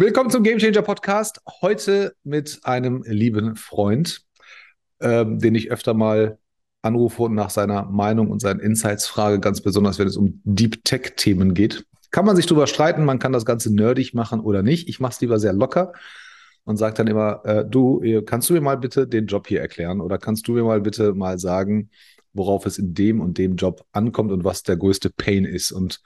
[0.00, 1.40] Willkommen zum Game Changer Podcast.
[1.60, 4.20] Heute mit einem lieben Freund,
[5.00, 6.38] ähm, den ich öfter mal
[6.82, 10.84] anrufe und nach seiner Meinung und seinen Insights frage, ganz besonders wenn es um Deep
[10.84, 11.84] Tech Themen geht.
[12.12, 14.88] Kann man sich drüber streiten, man kann das Ganze nerdig machen oder nicht.
[14.88, 15.92] Ich mache es lieber sehr locker
[16.62, 20.00] und sage dann immer, äh, du, kannst du mir mal bitte den Job hier erklären
[20.00, 21.90] oder kannst du mir mal bitte mal sagen,
[22.32, 25.72] worauf es in dem und dem Job ankommt und was der größte Pain ist.
[25.72, 26.02] Und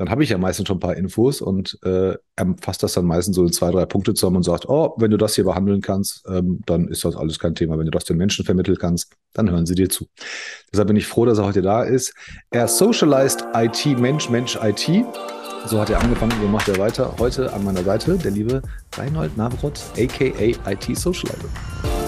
[0.00, 3.04] dann habe ich ja meistens schon ein paar Infos und äh, er fasst das dann
[3.04, 5.82] meistens so in zwei, drei Punkte zusammen und sagt, oh, wenn du das hier behandeln
[5.82, 7.78] kannst, ähm, dann ist das alles kein Thema.
[7.78, 10.06] Wenn du das den Menschen vermitteln kannst, dann hören sie dir zu.
[10.72, 12.14] Deshalb bin ich froh, dass er heute da ist.
[12.50, 15.04] Er socialized IT, Mensch, Mensch, IT.
[15.66, 17.14] So hat er angefangen, so macht er weiter.
[17.18, 18.62] Heute an meiner Seite der liebe
[18.96, 21.99] Reinhold Navrot, aka IT Socializer.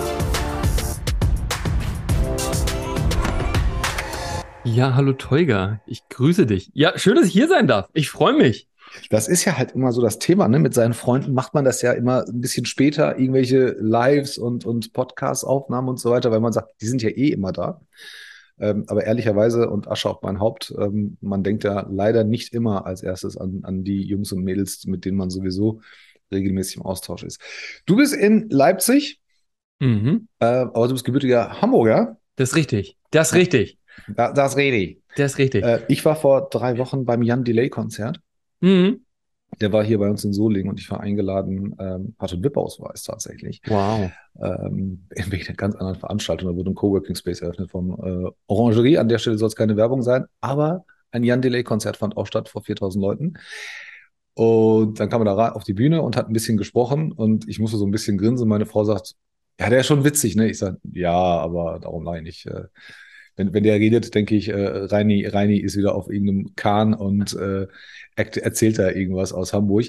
[4.65, 6.71] Ja, hallo Teuger, ich grüße dich.
[6.73, 7.89] Ja, schön, dass ich hier sein darf.
[7.95, 8.69] Ich freue mich.
[9.11, 10.61] Das ist ja halt immer so das Thema, ne?
[10.61, 14.93] Mit seinen Freunden macht man das ja immer ein bisschen später, irgendwelche Lives und, und
[14.93, 17.81] Podcast-Aufnahmen und so weiter, weil man sagt, die sind ja eh immer da.
[18.61, 22.87] Ähm, aber ehrlicherweise, und Asche auf mein Haupt, ähm, man denkt ja leider nicht immer
[22.87, 25.81] als erstes an, an die Jungs und Mädels, mit denen man sowieso
[26.31, 27.41] regelmäßig im Austausch ist.
[27.85, 29.21] Du bist in Leipzig,
[29.81, 30.29] mhm.
[30.39, 32.19] äh, aber du bist gebürtiger Hamburger.
[32.37, 32.97] Das ist richtig.
[33.11, 33.79] Das ist richtig.
[34.09, 34.99] Da, das rede ich.
[35.17, 35.65] Das ist richtig.
[35.65, 38.21] Äh, ich war vor drei Wochen beim Jan Delay-Konzert.
[38.61, 39.05] Mhm.
[39.61, 43.03] Der war hier bei uns in Solingen und ich war eingeladen, ähm, hatte einen VIP-Ausweis
[43.03, 43.61] tatsächlich.
[43.67, 44.11] Wow.
[44.41, 46.49] Ähm, in einer ganz anderen Veranstaltung.
[46.49, 48.99] Da wurde ein Coworking Space eröffnet vom äh, Orangerie.
[48.99, 52.49] An der Stelle soll es keine Werbung sein, aber ein Jan Delay-Konzert fand auch statt
[52.49, 53.35] vor 4000 Leuten.
[54.35, 57.59] Und dann kam er da auf die Bühne und hat ein bisschen gesprochen und ich
[57.59, 58.49] musste so ein bisschen grinsen.
[58.49, 59.15] Meine Frau sagt,
[59.61, 60.49] ja, der ist schon witzig, ne?
[60.49, 62.65] Ich sage, ja, aber darum nein, ich äh,
[63.37, 67.35] wenn, wenn der redet, denke ich, äh, Reini, Reini ist wieder auf irgendeinem Kahn und
[67.35, 67.67] äh,
[68.15, 69.87] erzählt da irgendwas aus Hamburg.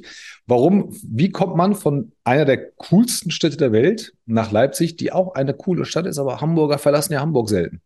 [0.48, 5.36] Warum, wie kommt man von einer der coolsten Städte der Welt nach Leipzig, die auch
[5.36, 7.82] eine coole Stadt ist, aber Hamburger verlassen ja Hamburg selten?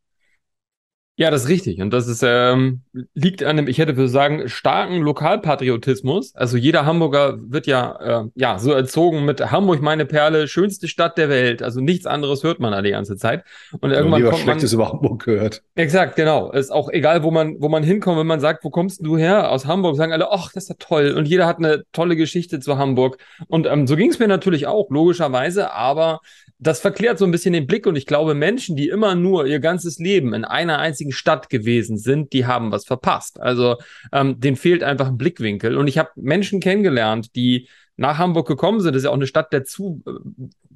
[1.20, 1.82] Ja, das ist richtig.
[1.82, 2.82] Und das ist, ähm,
[3.16, 6.36] liegt an dem, ich hätte für sagen, starken Lokalpatriotismus.
[6.36, 11.18] Also jeder Hamburger wird ja, äh, ja, so erzogen mit Hamburg meine Perle, schönste Stadt
[11.18, 11.64] der Welt.
[11.64, 13.44] Also nichts anderes hört man da die ganze Zeit.
[13.80, 15.64] Und irgendwann ja, kommt Schlechtes man, über Hamburg gehört.
[15.74, 16.52] Exakt, genau.
[16.52, 19.50] Ist auch egal, wo man, wo man hinkommt, wenn man sagt, wo kommst du her?
[19.50, 21.16] Aus Hamburg, sagen alle, ach, das ist ja toll.
[21.18, 23.18] Und jeder hat eine tolle Geschichte zu Hamburg.
[23.48, 25.74] Und ähm, so ging es mir natürlich auch, logischerweise.
[25.74, 26.20] Aber
[26.60, 29.60] das verklärt so ein bisschen den Blick und ich glaube, Menschen, die immer nur ihr
[29.60, 33.40] ganzes Leben in einer einzigen Stadt gewesen sind, die haben was verpasst.
[33.40, 33.76] Also
[34.12, 35.78] ähm, denen fehlt einfach ein Blickwinkel.
[35.78, 38.94] Und ich habe Menschen kennengelernt, die nach Hamburg gekommen sind.
[38.94, 40.02] Das ist ja auch eine Stadt der zu,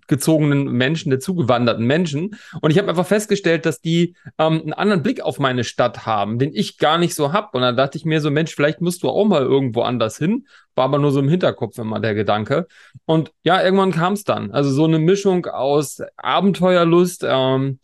[0.07, 2.35] gezogenen Menschen, der zugewanderten Menschen.
[2.61, 6.39] Und ich habe einfach festgestellt, dass die ähm, einen anderen Blick auf meine Stadt haben,
[6.39, 7.53] den ich gar nicht so hab.
[7.55, 10.47] Und dann dachte ich mir so, Mensch, vielleicht musst du auch mal irgendwo anders hin.
[10.75, 12.67] War aber nur so im Hinterkopf immer der Gedanke.
[13.05, 14.51] Und ja, irgendwann kam es dann.
[14.51, 17.79] Also so eine Mischung aus Abenteuerlust, ähm,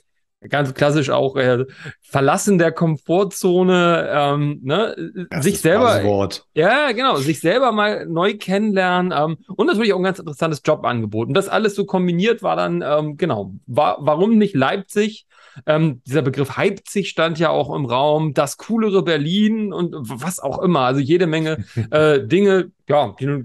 [0.49, 1.65] ganz klassisch auch äh,
[2.01, 6.45] Verlassen der Komfortzone, ähm, ne, das sich selber, Wort.
[6.53, 11.27] ja genau, sich selber mal neu kennenlernen ähm, und natürlich auch ein ganz interessantes Jobangebot.
[11.27, 15.25] Und das alles so kombiniert war dann ähm, genau, war, warum nicht Leipzig?
[15.65, 20.59] Ähm, dieser Begriff Leipzig stand ja auch im Raum, das coolere Berlin und was auch
[20.59, 20.81] immer.
[20.81, 23.43] Also jede Menge äh, Dinge, ja, die ja,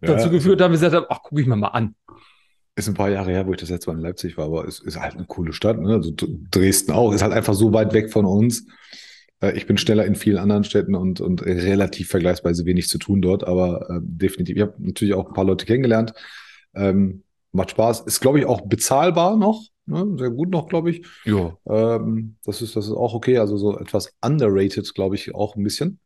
[0.00, 1.94] dazu geführt haben, wir gesagt haben, ach, gucke ich mir mal an.
[2.76, 4.78] Ist ein paar Jahre her, wo ich das letzte Mal in Leipzig war, aber es
[4.80, 5.78] ist halt eine coole Stadt.
[5.78, 5.94] Ne?
[5.94, 8.66] Also Dresden auch, ist halt einfach so weit weg von uns.
[9.40, 13.20] Äh, ich bin schneller in vielen anderen Städten und, und relativ vergleichsweise wenig zu tun
[13.22, 14.56] dort, aber äh, definitiv.
[14.56, 16.14] Ich habe natürlich auch ein paar Leute kennengelernt.
[16.74, 18.02] Ähm, macht Spaß.
[18.02, 19.64] Ist, glaube ich, auch bezahlbar noch.
[19.86, 20.06] Ne?
[20.16, 21.06] Sehr gut noch, glaube ich.
[21.24, 21.56] Ja.
[21.68, 23.38] Ähm, das, ist, das ist auch okay.
[23.38, 25.98] Also so etwas underrated, glaube ich, auch ein bisschen.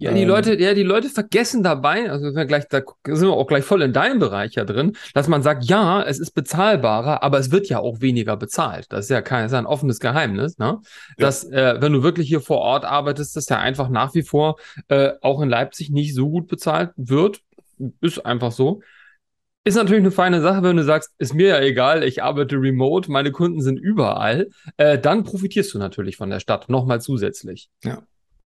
[0.00, 3.34] Ja, die ähm, Leute, ja, die Leute vergessen dabei, also wir gleich, da sind wir
[3.34, 7.22] auch gleich voll in deinem Bereich ja drin, dass man sagt, ja, es ist bezahlbarer,
[7.22, 8.86] aber es wird ja auch weniger bezahlt.
[8.88, 10.80] Das ist ja kein, ist ja ein offenes Geheimnis, ne?
[11.18, 11.72] Dass, ja.
[11.72, 14.56] äh, wenn du wirklich hier vor Ort arbeitest, dass ja einfach nach wie vor
[14.88, 17.42] äh, auch in Leipzig nicht so gut bezahlt wird.
[18.00, 18.80] Ist einfach so.
[19.64, 23.10] Ist natürlich eine feine Sache, wenn du sagst, ist mir ja egal, ich arbeite remote,
[23.10, 24.48] meine Kunden sind überall,
[24.78, 27.68] äh, dann profitierst du natürlich von der Stadt nochmal zusätzlich.
[27.84, 28.02] Ja.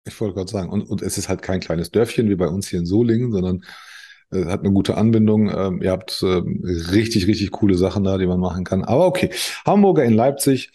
[0.06, 2.68] Ich wollte gerade sagen, und, und es ist halt kein kleines Dörfchen wie bei uns
[2.68, 3.64] hier in Solingen, sondern
[4.32, 5.50] äh, hat eine gute Anbindung.
[5.50, 8.84] Ähm, ihr habt ähm, richtig, richtig coole Sachen da, die man machen kann.
[8.84, 9.30] Aber okay,
[9.64, 10.70] Hamburger in Leipzig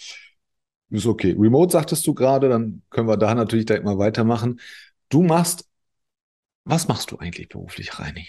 [0.89, 1.35] ist okay.
[1.37, 4.59] Remote sagtest du gerade, dann können wir da natürlich direkt mal weitermachen.
[5.09, 5.65] Du machst,
[6.65, 8.27] was machst du eigentlich beruflich, Reini?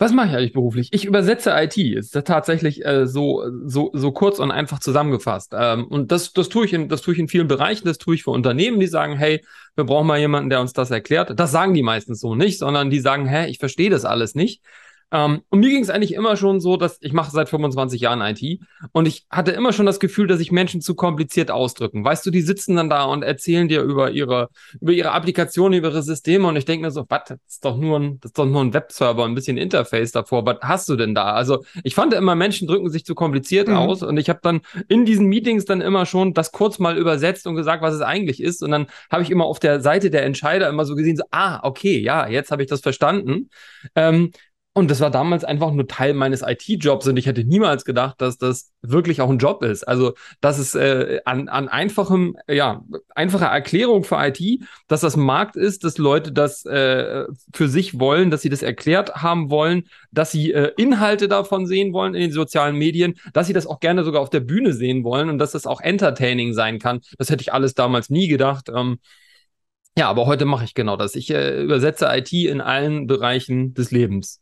[0.00, 0.88] Was mache ich eigentlich beruflich?
[0.92, 1.76] Ich übersetze IT.
[1.76, 5.52] Ist tatsächlich äh, so, so, so kurz und einfach zusammengefasst.
[5.54, 7.86] Ähm, und das, das tue ich in, das tue ich in vielen Bereichen.
[7.86, 9.44] Das tue ich für Unternehmen, die sagen, hey,
[9.76, 11.38] wir brauchen mal jemanden, der uns das erklärt.
[11.38, 14.62] Das sagen die meistens so nicht, sondern die sagen, hä, ich verstehe das alles nicht.
[15.12, 18.20] Ähm, und mir ging es eigentlich immer schon so, dass ich mache seit 25 Jahren
[18.20, 18.60] IT
[18.92, 22.04] und ich hatte immer schon das Gefühl, dass sich Menschen zu kompliziert ausdrücken.
[22.04, 24.48] Weißt du, die sitzen dann da und erzählen dir über ihre,
[24.80, 27.76] über ihre Applikation, über ihre Systeme und ich denke mir so, was, das ist doch
[27.76, 30.46] nur ein, das ist doch nur ein Webserver, ein bisschen Interface davor.
[30.46, 31.32] Was hast du denn da?
[31.32, 33.76] Also ich fand immer, Menschen drücken sich zu kompliziert mhm.
[33.76, 37.46] aus und ich habe dann in diesen Meetings dann immer schon das kurz mal übersetzt
[37.46, 38.62] und gesagt, was es eigentlich ist.
[38.62, 41.60] Und dann habe ich immer auf der Seite der Entscheider immer so gesehen, so, ah,
[41.62, 43.50] okay, ja, jetzt habe ich das verstanden.
[43.94, 44.30] Ähm,
[44.72, 48.38] und das war damals einfach nur Teil meines IT-Jobs und ich hätte niemals gedacht, dass
[48.38, 49.82] das wirklich auch ein Job ist.
[49.82, 55.56] Also, dass es äh, an, an einfachem, ja, einfacher Erklärung für IT, dass das Markt
[55.56, 60.30] ist, dass Leute das äh, für sich wollen, dass sie das erklärt haben wollen, dass
[60.30, 64.04] sie äh, Inhalte davon sehen wollen in den sozialen Medien, dass sie das auch gerne
[64.04, 67.00] sogar auf der Bühne sehen wollen und dass das auch entertaining sein kann.
[67.18, 68.68] Das hätte ich alles damals nie gedacht.
[68.72, 69.00] Ähm,
[69.98, 71.16] ja, aber heute mache ich genau das.
[71.16, 74.40] Ich äh, übersetze IT in allen Bereichen des Lebens.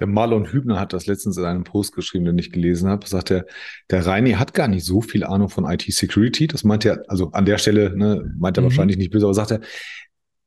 [0.00, 3.06] Der Marlon Hübner hat das letztens in einem Post geschrieben, den ich gelesen habe.
[3.08, 3.46] Sagt er,
[3.90, 6.46] der Reini hat gar nicht so viel Ahnung von IT-Security.
[6.46, 8.66] Das meint er, also an der Stelle, ne, meint er mhm.
[8.66, 9.60] wahrscheinlich nicht böse, aber sagt er,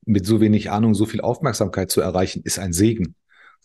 [0.06, 3.16] mit so wenig Ahnung so viel Aufmerksamkeit zu erreichen, ist ein Segen.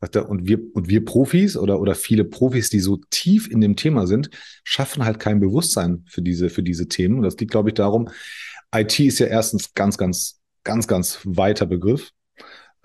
[0.01, 3.61] Sagt er, und wir, und wir Profis oder, oder viele Profis, die so tief in
[3.61, 4.29] dem Thema sind,
[4.63, 7.19] schaffen halt kein Bewusstsein für diese, für diese Themen.
[7.19, 8.11] Und das liegt, glaube ich, darum,
[8.75, 12.11] IT ist ja erstens ganz, ganz, ganz, ganz weiter Begriff.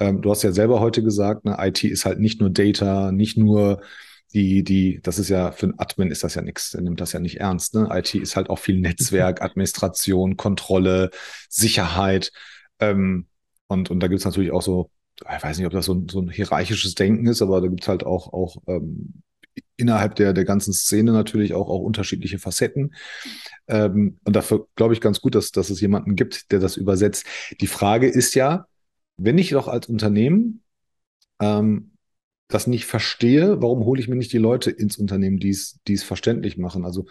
[0.01, 3.38] Ähm, du hast ja selber heute gesagt, ne, IT ist halt nicht nur Data, nicht
[3.38, 3.81] nur
[4.33, 7.12] die, die, das ist ja für einen Admin ist das ja nichts, der nimmt das
[7.12, 7.75] ja nicht ernst.
[7.75, 7.88] Ne?
[7.92, 11.12] IT ist halt auch viel Netzwerk, Administration, Kontrolle,
[11.50, 12.31] Sicherheit.
[12.80, 13.27] Ähm,
[13.68, 14.89] und, und da gibt's natürlich auch so,
[15.19, 17.88] ich weiß nicht, ob das so ein, so ein hierarchisches Denken ist, aber da gibt's
[17.88, 19.21] halt auch, auch ähm,
[19.77, 22.95] innerhalb der, der ganzen Szene natürlich auch, auch unterschiedliche Facetten.
[23.68, 27.27] Ähm, und dafür glaube ich ganz gut, dass, dass es jemanden gibt, der das übersetzt.
[27.59, 28.65] Die Frage ist ja,
[29.23, 30.62] wenn ich doch als Unternehmen
[31.39, 31.91] ähm,
[32.47, 36.57] das nicht verstehe, warum hole ich mir nicht die Leute ins Unternehmen, die es, verständlich
[36.57, 36.85] machen?
[36.85, 37.06] Also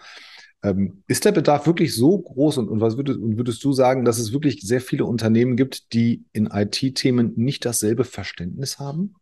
[0.63, 4.05] ähm, ist der Bedarf wirklich so groß und, und was würdest, und würdest du sagen,
[4.05, 9.15] dass es wirklich sehr viele Unternehmen gibt, die in IT-Themen nicht dasselbe Verständnis haben?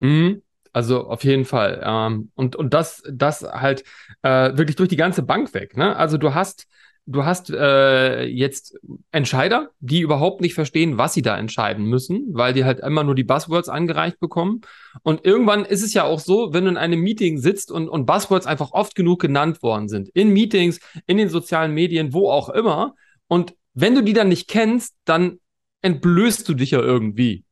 [0.00, 0.42] Mhm.
[0.72, 1.80] Also auf jeden Fall.
[1.84, 3.84] Ähm, und, und das, das halt
[4.22, 5.76] äh, wirklich durch die ganze Bank weg.
[5.76, 5.94] Ne?
[5.96, 6.66] Also du hast
[7.06, 8.78] du hast äh, jetzt
[9.10, 13.14] Entscheider, die überhaupt nicht verstehen, was sie da entscheiden müssen, weil die halt immer nur
[13.14, 14.62] die Buzzwords angereicht bekommen.
[15.02, 18.06] Und irgendwann ist es ja auch so, wenn du in einem Meeting sitzt und, und
[18.06, 22.48] Buzzwords einfach oft genug genannt worden sind, in Meetings, in den sozialen Medien, wo auch
[22.48, 22.94] immer.
[23.28, 25.40] Und wenn du die dann nicht kennst, dann
[25.82, 27.44] entblößt du dich ja irgendwie.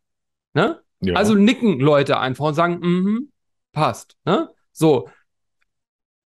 [0.55, 0.81] Ne?
[1.01, 1.15] Ja.
[1.15, 3.33] Also nicken Leute einfach und sagen, mhm,
[3.73, 4.17] passt.
[4.25, 4.49] Ne?
[4.73, 5.09] So,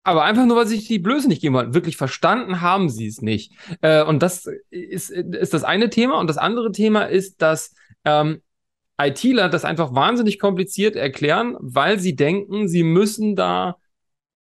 [0.03, 1.73] aber einfach nur, weil sie sich die Blöße nicht geben wollen.
[1.73, 3.53] Wirklich verstanden haben sie es nicht.
[3.81, 6.19] Äh, und das ist, ist das eine Thema.
[6.19, 7.73] Und das andere Thema ist, dass
[8.03, 8.41] ähm,
[9.01, 13.77] ITler das einfach wahnsinnig kompliziert erklären, weil sie denken, sie müssen da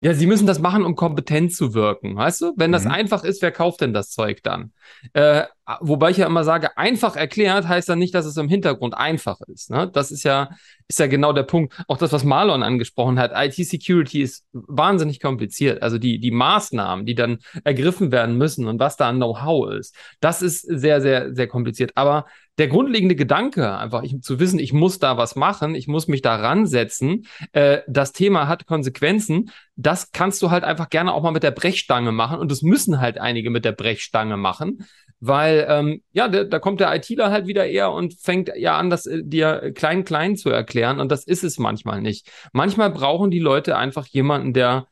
[0.01, 2.53] ja, sie müssen das machen, um kompetent zu wirken, weißt du?
[2.55, 2.91] Wenn das mhm.
[2.91, 4.71] einfach ist, wer kauft denn das Zeug dann?
[5.11, 5.43] Äh,
[5.81, 9.41] wobei ich ja immer sage, einfach erklärt heißt dann nicht, dass es im Hintergrund einfach
[9.47, 9.69] ist.
[9.69, 9.89] Ne?
[9.91, 10.51] Das ist ja,
[10.87, 11.73] ist ja genau der Punkt.
[11.89, 15.83] Auch das, was Marlon angesprochen hat, IT-Security ist wahnsinnig kompliziert.
[15.83, 19.95] Also die, die Maßnahmen, die dann ergriffen werden müssen und was da an Know-how ist,
[20.21, 21.91] das ist sehr, sehr, sehr kompliziert.
[21.95, 22.25] Aber
[22.59, 26.21] der grundlegende Gedanke, einfach ich, zu wissen, ich muss da was machen, ich muss mich
[26.21, 31.31] da ransetzen, äh, das Thema hat Konsequenzen, das kannst du halt einfach gerne auch mal
[31.31, 34.85] mit der Brechstange machen und das müssen halt einige mit der Brechstange machen,
[35.21, 38.89] weil ähm, ja, da, da kommt der ITler halt wieder eher und fängt ja an,
[38.89, 42.29] das äh, dir klein klein zu erklären und das ist es manchmal nicht.
[42.51, 44.87] Manchmal brauchen die Leute einfach jemanden, der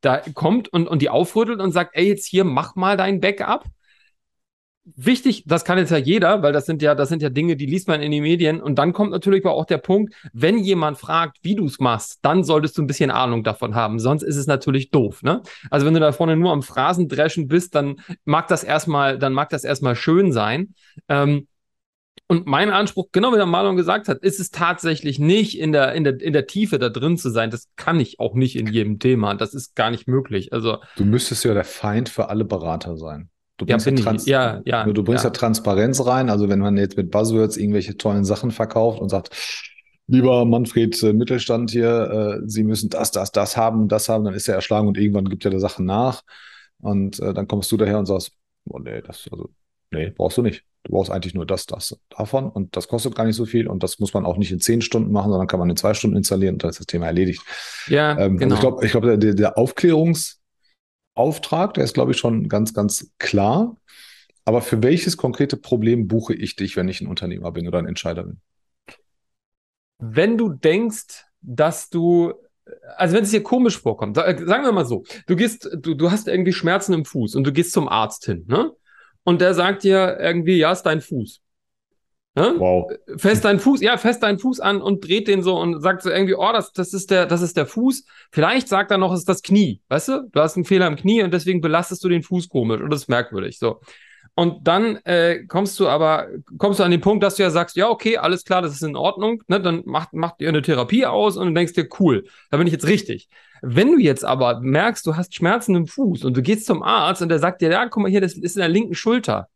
[0.00, 3.64] da kommt und, und die aufrüttelt und sagt, ey, jetzt hier, mach mal dein Backup
[4.94, 7.66] wichtig, das kann jetzt ja jeder, weil das sind ja, das sind ja Dinge, die
[7.66, 8.60] liest man in den Medien.
[8.60, 12.44] Und dann kommt natürlich auch der Punkt, wenn jemand fragt, wie du es machst, dann
[12.44, 13.98] solltest du ein bisschen Ahnung davon haben.
[13.98, 15.42] Sonst ist es natürlich doof, ne?
[15.70, 19.50] Also wenn du da vorne nur am Phrasendreschen bist, dann mag das erstmal, dann mag
[19.50, 20.74] das erstmal schön sein.
[21.08, 21.48] Ähm,
[22.28, 25.92] und mein Anspruch, genau wie der Marlon gesagt hat, ist es tatsächlich nicht in der,
[25.92, 27.50] in der, in der Tiefe da drin zu sein.
[27.50, 29.34] Das kann ich auch nicht in jedem Thema.
[29.34, 30.52] Das ist gar nicht möglich.
[30.52, 30.78] Also.
[30.96, 33.30] Du müsstest ja der Feind für alle Berater sein.
[33.58, 35.30] Du bringst, ja, ja, Trans ja, ja, du bringst ja.
[35.30, 36.28] Transparenz rein.
[36.28, 39.30] Also wenn man jetzt mit Buzzwords irgendwelche tollen Sachen verkauft und sagt,
[40.06, 44.34] lieber Manfred äh, Mittelstand hier, äh, Sie müssen das, das, das haben, das haben, dann
[44.34, 46.22] ist er erschlagen und irgendwann gibt er der Sachen nach.
[46.78, 48.32] Und äh, dann kommst du daher und sagst,
[48.68, 49.48] oh nee, das, also,
[49.90, 50.64] nee, brauchst du nicht.
[50.84, 53.82] Du brauchst eigentlich nur das, das davon und das kostet gar nicht so viel und
[53.82, 56.16] das muss man auch nicht in zehn Stunden machen, sondern kann man in zwei Stunden
[56.16, 57.42] installieren und dann ist das Thema erledigt.
[57.88, 58.54] Ja, ähm, genau.
[58.54, 60.36] Also ich glaube, ich glaub, der, der Aufklärungs-
[61.16, 63.76] Auftrag, der ist, glaube ich, schon ganz, ganz klar.
[64.44, 67.86] Aber für welches konkrete Problem buche ich dich, wenn ich ein Unternehmer bin oder ein
[67.86, 68.40] Entscheider bin?
[69.98, 72.34] Wenn du denkst, dass du,
[72.96, 76.28] also wenn es dir komisch vorkommt, sagen wir mal so, du gehst, du, du hast
[76.28, 78.72] irgendwie Schmerzen im Fuß und du gehst zum Arzt hin, ne?
[79.24, 81.42] Und der sagt dir irgendwie, ja, ist dein Fuß.
[82.36, 82.54] Ne?
[82.58, 82.92] Wow.
[83.16, 86.10] Fest deinen Fuß, ja, fest deinen Fuß an und dreht den so und sagt so
[86.10, 88.04] irgendwie, oh, das, das ist der, das ist der Fuß.
[88.30, 89.80] Vielleicht sagt er noch, es ist das Knie.
[89.88, 90.28] Weißt du?
[90.30, 93.02] Du hast einen Fehler im Knie und deswegen belastest du den Fuß komisch und das
[93.02, 93.58] ist merkwürdig.
[93.58, 93.80] So.
[94.34, 96.28] Und dann äh, kommst du aber,
[96.58, 98.82] kommst du an den Punkt, dass du ja sagst, ja, okay, alles klar, das ist
[98.82, 99.58] in Ordnung, ne?
[99.58, 102.72] Dann macht, macht ihr eine Therapie aus und du denkst dir, cool, da bin ich
[102.74, 103.30] jetzt richtig.
[103.62, 107.22] Wenn du jetzt aber merkst, du hast Schmerzen im Fuß und du gehst zum Arzt
[107.22, 109.48] und der sagt dir, ja, guck mal hier, das ist in der linken Schulter.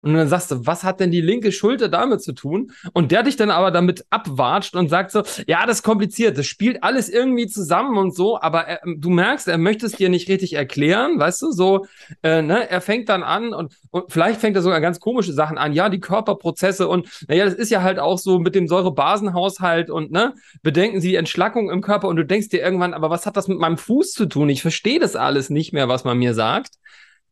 [0.00, 2.70] Und dann sagst du, was hat denn die linke Schulter damit zu tun?
[2.92, 6.46] Und der dich dann aber damit abwatscht und sagt so, ja, das ist kompliziert, das
[6.46, 10.28] spielt alles irgendwie zusammen und so, aber er, du merkst, er möchte es dir nicht
[10.28, 11.86] richtig erklären, weißt du, so,
[12.22, 15.58] äh, ne, er fängt dann an und, und vielleicht fängt er sogar ganz komische Sachen
[15.58, 19.90] an, ja, die Körperprozesse und, naja, das ist ja halt auch so mit dem Säurebasenhaushalt
[19.90, 23.26] und, ne, bedenken Sie die Entschlackung im Körper und du denkst dir irgendwann, aber was
[23.26, 24.48] hat das mit meinem Fuß zu tun?
[24.48, 26.74] Ich verstehe das alles nicht mehr, was man mir sagt.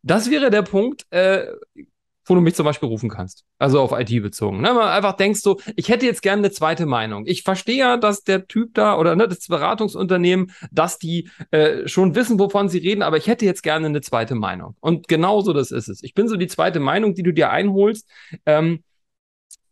[0.03, 1.47] Das wäre der Punkt, äh,
[2.27, 3.45] wo du mich zum Beispiel rufen kannst.
[3.57, 4.61] Also auf IT bezogen.
[4.61, 4.73] Ne?
[4.73, 7.25] Man einfach denkst so, ich hätte jetzt gerne eine zweite Meinung.
[7.25, 12.15] Ich verstehe ja, dass der Typ da oder ne, das Beratungsunternehmen, dass die äh, schon
[12.15, 14.75] wissen, wovon sie reden, aber ich hätte jetzt gerne eine zweite Meinung.
[14.81, 16.03] Und genauso das ist es.
[16.03, 18.09] Ich bin so die zweite Meinung, die du dir einholst.
[18.45, 18.83] Ähm,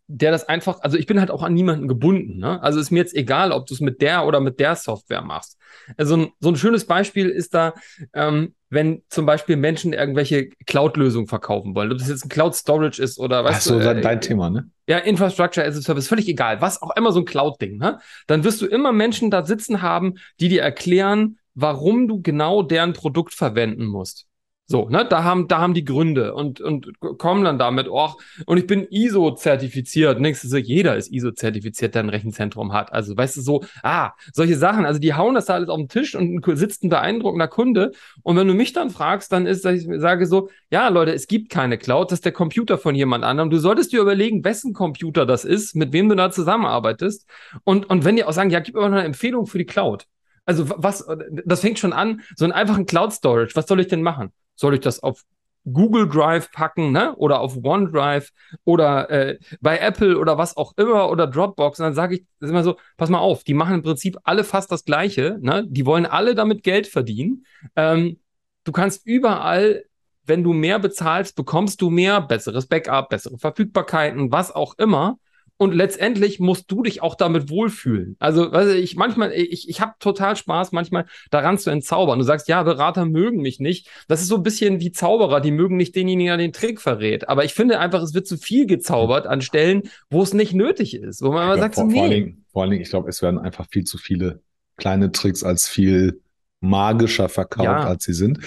[0.08, 2.38] der das einfach, also ich bin halt auch an niemanden gebunden.
[2.38, 2.62] Ne?
[2.62, 5.58] Also ist mir jetzt egal, ob du es mit der oder mit der Software machst.
[5.96, 7.74] Also ein, so ein schönes Beispiel ist da,
[8.14, 13.18] ähm, wenn zum Beispiel Menschen irgendwelche Cloud-Lösungen verkaufen wollen, ob das jetzt ein Cloud-Storage ist
[13.18, 13.56] oder was.
[13.56, 14.70] Ach so, du, äh, dein Thema, ne?
[14.88, 17.98] Ja, Infrastructure as a Service, völlig egal, was auch immer so ein Cloud-Ding, ne?
[18.26, 22.92] Dann wirst du immer Menschen da sitzen haben, die dir erklären, warum du genau deren
[22.92, 24.26] Produkt verwenden musst.
[24.68, 28.10] So, ne, da haben, da haben die Gründe und, und kommen dann damit, oh,
[28.46, 30.20] und ich bin ISO-zertifiziert.
[30.20, 32.92] Nächstes so, jeder ist ISO-zertifiziert, der ein Rechenzentrum hat.
[32.92, 35.88] Also, weißt du, so, ah, solche Sachen, also die hauen das da alles auf den
[35.88, 37.92] Tisch und sitzt ein beeindruckender Kunde.
[38.22, 41.28] Und wenn du mich dann fragst, dann ist, dass ich sage so, ja, Leute, es
[41.28, 43.50] gibt keine Cloud, das ist der Computer von jemand anderem.
[43.50, 47.24] Du solltest dir überlegen, wessen Computer das ist, mit wem du da zusammenarbeitest.
[47.62, 50.06] Und, und wenn die auch sagen, ja, gib mir mal eine Empfehlung für die Cloud.
[50.44, 51.06] Also was,
[51.44, 53.54] das fängt schon an, so einen einfachen Cloud Storage.
[53.54, 54.32] Was soll ich denn machen?
[54.56, 55.24] Soll ich das auf
[55.72, 57.14] Google Drive packen, ne?
[57.16, 58.30] Oder auf OneDrive
[58.64, 61.80] oder äh, bei Apple oder was auch immer oder Dropbox.
[61.80, 64.16] Und dann sage ich, das ist immer so, pass mal auf, die machen im Prinzip
[64.24, 65.64] alle fast das Gleiche, ne?
[65.68, 67.46] Die wollen alle damit Geld verdienen.
[67.74, 68.20] Ähm,
[68.64, 69.84] du kannst überall,
[70.24, 75.18] wenn du mehr bezahlst, bekommst du mehr, besseres Backup, bessere Verfügbarkeiten, was auch immer
[75.58, 78.16] und letztendlich musst du dich auch damit wohlfühlen.
[78.18, 82.18] Also, weiß ich, manchmal, ich, ich habe total Spaß, manchmal daran zu entzaubern.
[82.18, 83.88] Du sagst, ja, Berater mögen mich nicht.
[84.08, 87.28] Das ist so ein bisschen wie Zauberer, die mögen nicht denjenigen, der den Trick verrät.
[87.28, 90.94] Aber ich finde einfach, es wird zu viel gezaubert an Stellen, wo es nicht nötig
[90.94, 91.94] ist, wo man immer sagt, vor, so, nee.
[91.94, 94.42] Vor allen, Dingen, vor allen Dingen, ich glaube, es werden einfach viel zu viele
[94.76, 96.20] kleine Tricks als viel
[96.60, 97.86] magischer verkauft, ja.
[97.86, 98.40] als sie sind.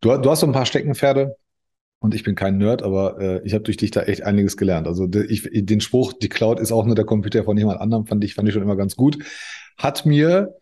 [0.00, 1.36] Du, du hast so ein paar Steckenpferde,
[1.98, 4.86] und ich bin kein Nerd, aber äh, ich habe durch dich da echt einiges gelernt.
[4.86, 8.22] Also ich, den Spruch, die Cloud ist auch nur der Computer von jemand anderem, fand
[8.22, 9.18] ich, fand ich schon immer ganz gut.
[9.78, 10.56] Hat mir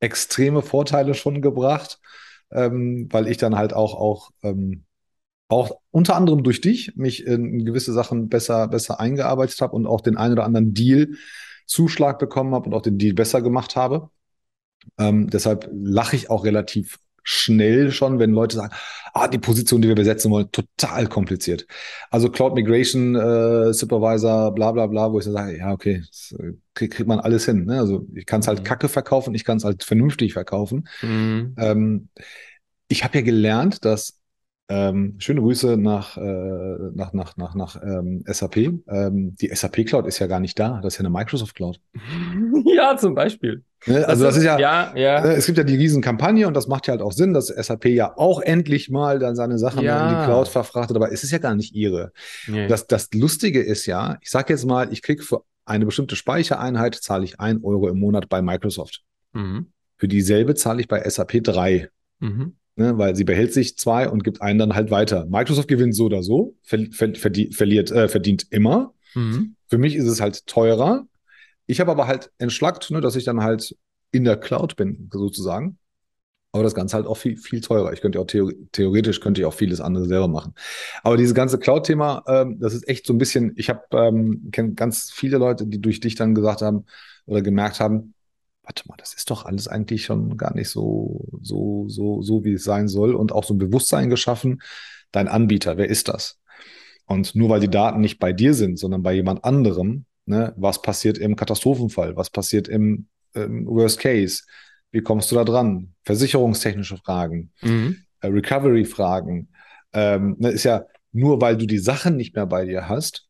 [0.00, 2.00] extreme Vorteile schon gebracht,
[2.50, 4.84] ähm, weil ich dann halt auch, auch, ähm,
[5.48, 10.00] auch unter anderem durch dich mich in gewisse Sachen besser, besser eingearbeitet habe und auch
[10.00, 11.10] den einen oder anderen Deal
[11.66, 14.10] Zuschlag bekommen habe und auch den Deal besser gemacht habe.
[14.98, 18.74] Ähm, deshalb lache ich auch relativ schnell schon, wenn Leute sagen,
[19.14, 21.66] ah, die Position, die wir besetzen wollen, total kompliziert.
[22.10, 26.34] Also Cloud Migration äh, Supervisor, bla bla bla, wo ich so sage, ja, okay, das
[26.38, 27.64] äh, kriegt, kriegt man alles hin.
[27.64, 27.78] Ne?
[27.78, 28.64] Also ich kann es halt mhm.
[28.64, 30.88] kacke verkaufen, ich kann es halt vernünftig verkaufen.
[31.02, 31.54] Mhm.
[31.58, 32.08] Ähm,
[32.88, 34.21] ich habe ja gelernt, dass
[34.72, 36.20] ähm, schöne Grüße nach, äh,
[36.94, 38.56] nach, nach, nach, nach ähm, SAP.
[38.56, 40.80] Ähm, die SAP Cloud ist ja gar nicht da.
[40.82, 41.78] Das ist ja eine Microsoft Cloud.
[42.64, 43.64] ja, zum Beispiel.
[43.84, 44.08] Ne?
[44.08, 45.20] Also das, das ist, ja, ja, ja.
[45.20, 47.84] Ne, es gibt ja die Riesenkampagne und das macht ja halt auch Sinn, dass SAP
[47.86, 50.08] ja auch endlich mal dann seine Sachen ja.
[50.08, 52.12] in die Cloud verfrachtet, aber es ist ja gar nicht ihre.
[52.46, 52.66] Nee.
[52.66, 56.94] Das, das Lustige ist ja, ich sage jetzt mal, ich kriege für eine bestimmte Speichereinheit
[56.94, 59.02] zahle ich ein Euro im Monat bei Microsoft.
[59.32, 59.66] Mhm.
[59.98, 61.90] Für dieselbe zahle ich bei SAP drei.
[62.20, 65.26] Mhm ne, weil sie behält sich zwei und gibt einen dann halt weiter.
[65.26, 67.12] Microsoft gewinnt so oder so, ver ver
[67.50, 68.94] verliert, äh, verdient immer.
[69.14, 69.56] Mhm.
[69.68, 71.06] Für mich ist es halt teurer.
[71.66, 73.76] Ich habe aber halt entschlackt, ne, dass ich dann halt
[74.10, 75.78] in der Cloud bin, sozusagen.
[76.54, 77.94] Aber das Ganze halt auch viel, viel teurer.
[77.94, 80.54] Ich könnte auch theoretisch könnte ich auch vieles andere selber machen.
[81.02, 84.74] Aber dieses ganze Cloud-Thema, ähm, das ist echt so ein bisschen, ich habe ähm, kenne
[84.74, 86.84] ganz viele Leute, die durch dich dann gesagt haben
[87.24, 88.12] oder gemerkt haben,
[88.62, 92.54] warte mal, das ist doch alles eigentlich schon gar nicht so, so, so, so, wie
[92.54, 94.62] es sein soll und auch so ein Bewusstsein geschaffen.
[95.10, 96.38] Dein Anbieter, wer ist das?
[97.06, 100.80] Und nur weil die Daten nicht bei dir sind, sondern bei jemand anderem, ne, was
[100.80, 102.16] passiert im Katastrophenfall?
[102.16, 104.42] Was passiert im ähm, Worst Case?
[104.92, 105.94] Wie kommst du da dran?
[106.04, 107.98] Versicherungstechnische Fragen, mhm.
[108.20, 109.48] äh, Recovery-Fragen.
[109.92, 113.26] Ähm, ne, ist ja nur, weil du die Sachen nicht mehr bei dir hast,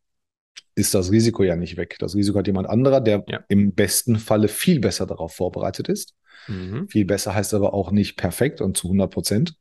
[0.74, 1.96] ist das Risiko ja nicht weg.
[1.98, 3.40] Das Risiko hat jemand anderer, der ja.
[3.48, 6.14] im besten Falle viel besser darauf vorbereitet ist.
[6.48, 6.88] Mhm.
[6.88, 9.56] Viel besser heißt aber auch nicht perfekt und zu 100 Prozent.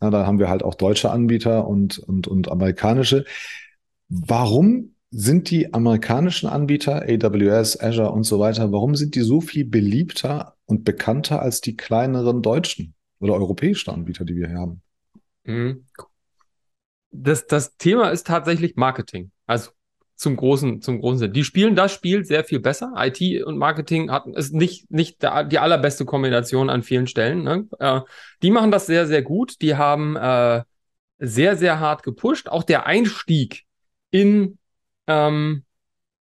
[0.00, 3.24] Ja, da haben wir halt auch deutsche Anbieter und, und, und amerikanische.
[4.08, 9.64] Warum sind die amerikanischen Anbieter, AWS, Azure und so weiter, warum sind die so viel
[9.64, 14.82] beliebter und bekannter als die kleineren deutschen oder europäischen Anbieter, die wir hier haben?
[15.44, 15.86] Mhm.
[17.12, 19.30] Das, das Thema ist tatsächlich Marketing.
[19.46, 19.70] Also
[20.16, 21.32] zum großen, zum großen Sinn.
[21.32, 22.92] Die spielen das Spiel sehr viel besser.
[22.96, 27.42] IT und Marketing hat, ist nicht, nicht die allerbeste Kombination an vielen Stellen.
[27.42, 27.66] Ne?
[27.78, 28.00] Äh,
[28.42, 29.60] die machen das sehr, sehr gut.
[29.60, 30.62] Die haben äh,
[31.18, 32.48] sehr, sehr hart gepusht.
[32.48, 33.64] Auch der Einstieg
[34.10, 34.58] in
[35.06, 35.64] ähm,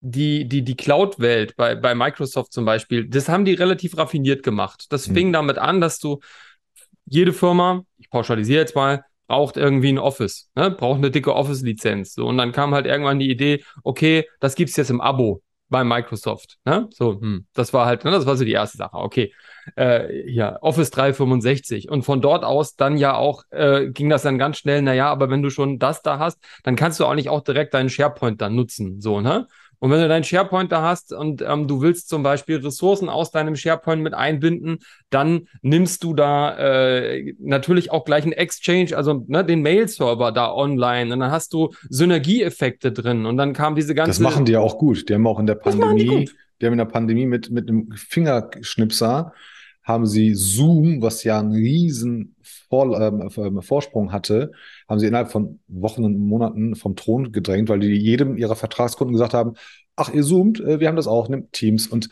[0.01, 4.85] die, die, die Cloud-Welt bei, bei Microsoft zum Beispiel, das haben die relativ raffiniert gemacht.
[4.89, 5.13] Das hm.
[5.13, 6.19] fing damit an, dass du
[7.05, 10.71] jede Firma, ich pauschalisiere jetzt mal, braucht irgendwie ein Office, ne?
[10.71, 12.13] braucht eine dicke Office-Lizenz.
[12.13, 15.83] So, und dann kam halt irgendwann die Idee, okay, das gibt's jetzt im Abo bei
[15.83, 16.57] Microsoft.
[16.65, 16.87] Ne?
[16.91, 18.95] So, hm, das war halt, ne, das war so die erste Sache.
[18.95, 19.33] Okay,
[19.77, 21.89] äh, ja, Office 365.
[21.89, 25.29] Und von dort aus dann ja auch äh, ging das dann ganz schnell, naja, aber
[25.29, 28.41] wenn du schon das da hast, dann kannst du auch nicht auch direkt deinen SharePoint
[28.41, 29.01] dann nutzen.
[29.01, 29.47] So, ne?
[29.79, 33.31] Und wenn du deinen SharePoint da hast und ähm, du willst zum Beispiel Ressourcen aus
[33.31, 34.79] deinem SharePoint mit einbinden,
[35.09, 40.51] dann nimmst du da äh, natürlich auch gleich einen Exchange, also ne, den Mail-Server da
[40.51, 44.11] online und dann hast du Synergieeffekte drin und dann kam diese ganze.
[44.11, 45.07] Das machen die ja auch gut.
[45.09, 47.91] Die haben auch in der Pandemie, die, die, haben in der Pandemie mit, mit einem
[47.91, 49.33] Fingerschnipser
[49.83, 52.35] haben sie Zoom, was ja einen riesen
[52.69, 54.51] Vor ähm, ähm, Vorsprung hatte,
[54.89, 59.13] haben sie innerhalb von Wochen und Monaten vom Thron gedrängt, weil die jedem ihrer Vertragskunden
[59.13, 59.53] gesagt haben,
[59.95, 62.09] ach, ihr zoomt, äh, wir haben das auch, nimmt Teams und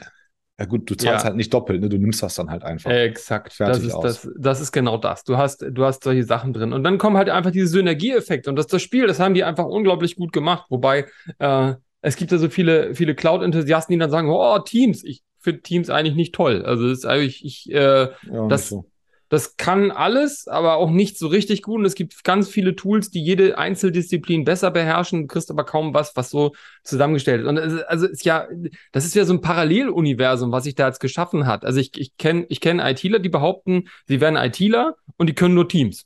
[0.58, 1.26] ja gut, du zahlst ja.
[1.26, 1.90] halt nicht doppelt, ne?
[1.90, 2.90] du nimmst das dann halt einfach.
[2.90, 4.04] Exakt, Fertig das ist, aus.
[4.04, 5.26] Das, das ist genau das.
[5.26, 6.72] Du hast, du hast solche Sachen drin.
[6.72, 8.50] Und dann kommen halt einfach diese Synergieeffekte.
[8.50, 10.68] Und das, das Spiel, das haben die einfach unglaublich gut gemacht.
[10.70, 11.08] Wobei,
[11.40, 15.62] äh, es gibt ja so viele, viele Cloud-Enthusiasten, die dann sagen, oh, Teams, ich finde
[15.62, 16.64] Teams eigentlich nicht toll.
[16.66, 18.86] Also das ist eigentlich, ich, äh, ja, das, so.
[19.30, 21.80] Das kann alles, aber auch nicht so richtig gut.
[21.80, 25.22] Und es gibt ganz viele Tools, die jede Einzeldisziplin besser beherrschen.
[25.22, 27.48] Du kriegst aber kaum was, was so zusammengestellt ist.
[27.48, 28.48] Und also ist ja,
[28.92, 31.66] das ist ja so ein Paralleluniversum, was sich da jetzt geschaffen hat.
[31.66, 35.56] Also ich, ich kenne ich kenn ITler, die behaupten, sie wären ITler und die können
[35.56, 36.06] nur Teams.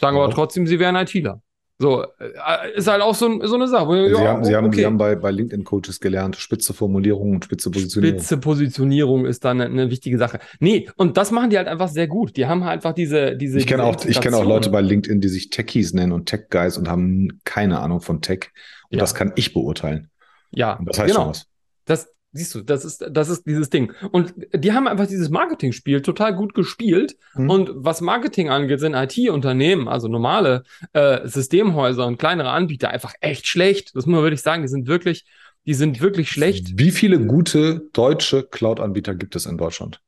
[0.00, 1.40] Sagen aber trotzdem, sie wären ITler.
[1.82, 4.06] So, äh, ist halt auch so, so eine Sache.
[4.06, 7.72] Sie, ja, haben, Sie, haben, Sie haben bei, bei LinkedIn-Coaches gelernt, spitze Formulierung und spitze
[7.72, 8.20] Positionierung.
[8.20, 10.38] Spitze Positionierung ist dann eine, eine, wichtige Sache.
[10.60, 12.36] Nee, und das machen die halt einfach sehr gut.
[12.36, 13.36] Die haben halt einfach diese.
[13.36, 16.78] diese ich kenne auch, kenn auch Leute bei LinkedIn, die sich Techies nennen und Tech-Guys
[16.78, 18.52] und haben keine Ahnung von Tech.
[18.88, 19.00] Und ja.
[19.00, 20.08] das kann ich beurteilen.
[20.52, 21.22] Ja, und das heißt genau.
[21.22, 21.46] schon was.
[21.84, 23.92] Das, Siehst du, das ist, das ist dieses Ding.
[24.10, 27.16] Und die haben einfach dieses Marketing-Spiel total gut gespielt.
[27.34, 27.50] Mhm.
[27.50, 30.62] Und was Marketing angeht, sind IT-Unternehmen, also normale
[30.94, 33.94] äh, Systemhäuser und kleinere Anbieter einfach echt schlecht.
[33.94, 34.62] Das muss man wirklich sagen.
[34.62, 35.26] Die sind wirklich,
[35.66, 36.78] die sind wirklich schlecht.
[36.78, 40.00] Wie viele gute deutsche Cloud-Anbieter gibt es in Deutschland?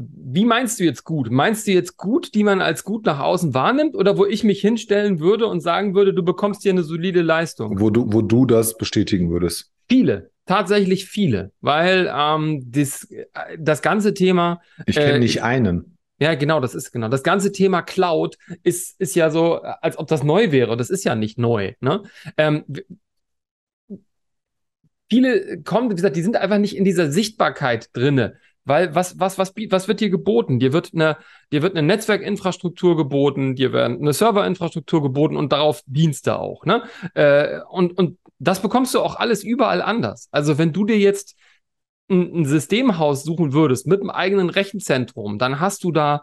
[0.00, 1.30] Wie meinst du jetzt gut?
[1.30, 4.60] Meinst du jetzt gut, die man als gut nach außen wahrnimmt oder wo ich mich
[4.60, 7.80] hinstellen würde und sagen würde, du bekommst hier eine solide Leistung?
[7.80, 9.72] Wo du, wo du das bestätigen würdest?
[9.88, 13.08] Viele, tatsächlich viele, weil ähm, das,
[13.58, 14.60] das ganze Thema.
[14.86, 15.98] Ich kenne äh, nicht einen.
[16.20, 17.08] Ja, genau, das ist genau.
[17.08, 20.76] Das ganze Thema Cloud ist, ist ja so, als ob das neu wäre.
[20.76, 21.74] Das ist ja nicht neu.
[21.80, 22.02] Ne?
[22.36, 22.64] Ähm,
[25.10, 28.36] viele kommen, wie gesagt, die sind einfach nicht in dieser Sichtbarkeit drinne.
[28.68, 30.58] Weil was, was, was, was wird dir geboten?
[30.58, 31.16] Dir wird eine,
[31.52, 36.64] dir wird eine Netzwerkinfrastruktur geboten, dir wird eine Serverinfrastruktur geboten und darauf Dienste auch.
[36.64, 36.82] Ne?
[37.14, 40.28] Äh, und, und das bekommst du auch alles überall anders.
[40.30, 41.34] Also wenn du dir jetzt
[42.10, 46.20] ein, ein Systemhaus suchen würdest mit einem eigenen Rechenzentrum, dann hast du da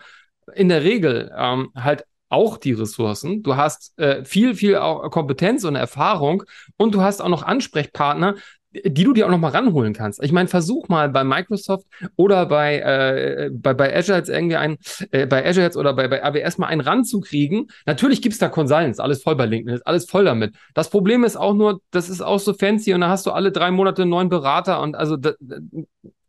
[0.53, 3.43] in der Regel ähm, halt auch die Ressourcen.
[3.43, 4.75] Du hast äh, viel, viel
[5.11, 6.43] Kompetenz und Erfahrung
[6.77, 8.35] und du hast auch noch Ansprechpartner,
[8.83, 10.23] die du dir auch noch mal ranholen kannst.
[10.23, 11.85] Ich meine, versuch mal bei Microsoft
[12.15, 14.77] oder bei, äh, bei, bei Azure jetzt irgendwie ein,
[15.11, 17.67] äh, bei Azure jetzt oder bei, bei AWS mal einen ranzukriegen.
[17.85, 20.55] Natürlich gibt's da Consultants, alles voll bei LinkedIn, ist alles voll damit.
[20.73, 23.51] Das Problem ist auch nur, das ist auch so fancy und da hast du alle
[23.51, 25.35] drei Monate einen neuen Berater und also das,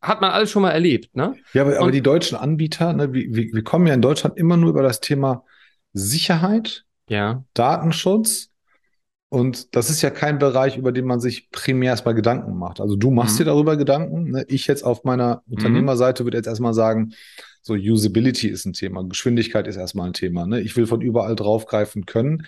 [0.01, 1.35] hat man alles schon mal erlebt, ne?
[1.53, 4.71] Ja, aber, aber die deutschen Anbieter, ne, wir, wir kommen ja in Deutschland immer nur
[4.71, 5.45] über das Thema
[5.93, 7.45] Sicherheit, ja.
[7.55, 8.51] Datenschutz
[9.29, 12.81] und das ist ja kein Bereich, über den man sich primär erstmal Gedanken macht.
[12.81, 13.39] Also du machst mhm.
[13.39, 14.31] dir darüber Gedanken.
[14.31, 14.45] Ne?
[14.49, 15.55] Ich jetzt auf meiner mhm.
[15.55, 17.13] Unternehmerseite würde jetzt erstmal sagen,
[17.61, 20.47] so Usability ist ein Thema, Geschwindigkeit ist erstmal ein Thema.
[20.47, 20.61] Ne?
[20.61, 22.47] Ich will von überall draufgreifen können.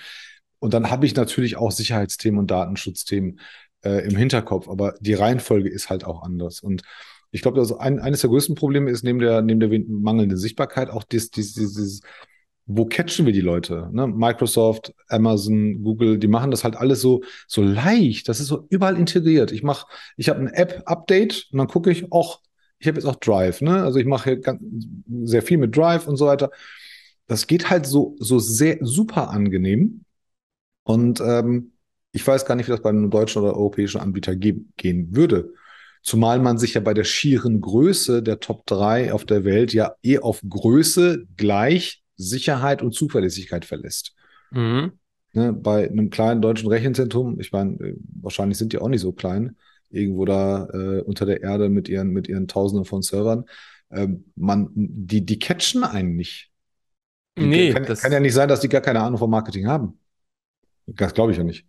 [0.60, 3.40] Und dann habe ich natürlich auch Sicherheitsthemen und Datenschutzthemen.
[3.84, 6.60] äh, im Hinterkopf, aber die Reihenfolge ist halt auch anders.
[6.60, 6.82] Und
[7.30, 10.90] ich glaube, also ein, eines der größten Probleme ist neben der, neben der mangelnden Sichtbarkeit
[10.90, 12.00] auch dieses, dieses, dieses
[12.68, 13.88] wo catchen wir die Leute?
[13.92, 14.06] Ne?
[14.06, 18.28] Microsoft, Amazon, Google, die machen das halt alles so, so leicht.
[18.28, 19.52] Das ist so überall integriert.
[19.52, 19.86] Ich mache,
[20.18, 22.40] ich habe ein App-Update und dann gucke ich, auch,
[22.78, 23.82] ich habe jetzt auch Drive, ne?
[23.82, 24.40] Also ich mache
[25.24, 26.50] sehr viel mit Drive und so weiter.
[27.26, 30.04] Das geht halt so, so sehr super angenehm.
[30.84, 31.72] Und ähm,
[32.12, 35.54] ich weiß gar nicht, wie das bei einem deutschen oder europäischen Anbieter ge gehen würde.
[36.02, 39.94] Zumal man sich ja bei der schieren Größe der Top 3 auf der Welt ja
[40.02, 44.14] eh auf Größe gleich Sicherheit und Zuverlässigkeit verlässt.
[44.50, 44.92] Mhm.
[45.32, 49.12] Ne, bei einem kleinen deutschen Rechenzentrum, ich meine, äh, wahrscheinlich sind die auch nicht so
[49.12, 49.56] klein,
[49.88, 53.44] irgendwo da äh, unter der Erde mit ihren, mit ihren Tausenden von Servern,
[53.90, 56.50] ähm, man, die, die catchen einen nicht.
[57.38, 59.66] Die nee, kann, das kann ja nicht sein, dass die gar keine Ahnung vom Marketing
[59.66, 59.98] haben.
[60.86, 61.66] Das glaube ich ja nicht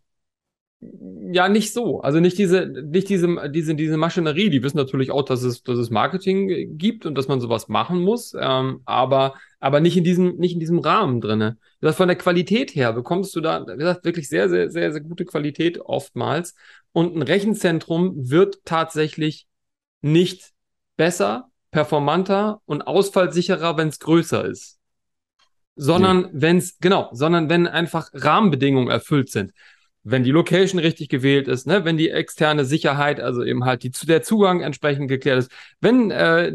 [0.81, 2.01] ja, nicht so.
[2.01, 4.49] Also nicht diese, nicht diese, diese, diese Maschinerie.
[4.49, 7.99] Die wissen natürlich auch, dass es, dass es Marketing gibt und dass man sowas machen
[7.99, 11.57] muss, ähm, aber, aber nicht in diesem, nicht in diesem Rahmen drinne.
[11.81, 15.01] Das von der Qualität her bekommst du da, wie gesagt, wirklich sehr, sehr, sehr, sehr
[15.01, 16.55] gute Qualität oftmals.
[16.93, 19.47] Und ein Rechenzentrum wird tatsächlich
[20.01, 20.51] nicht
[20.95, 24.77] besser, performanter und ausfallsicherer, wenn es größer ist
[25.81, 26.29] sondern ja.
[26.33, 29.53] wenn es, genau, sondern wenn einfach Rahmenbedingungen erfüllt sind
[30.03, 33.91] wenn die Location richtig gewählt ist, ne, wenn die externe Sicherheit, also eben halt die,
[33.91, 36.53] der Zugang entsprechend geklärt ist, wenn äh,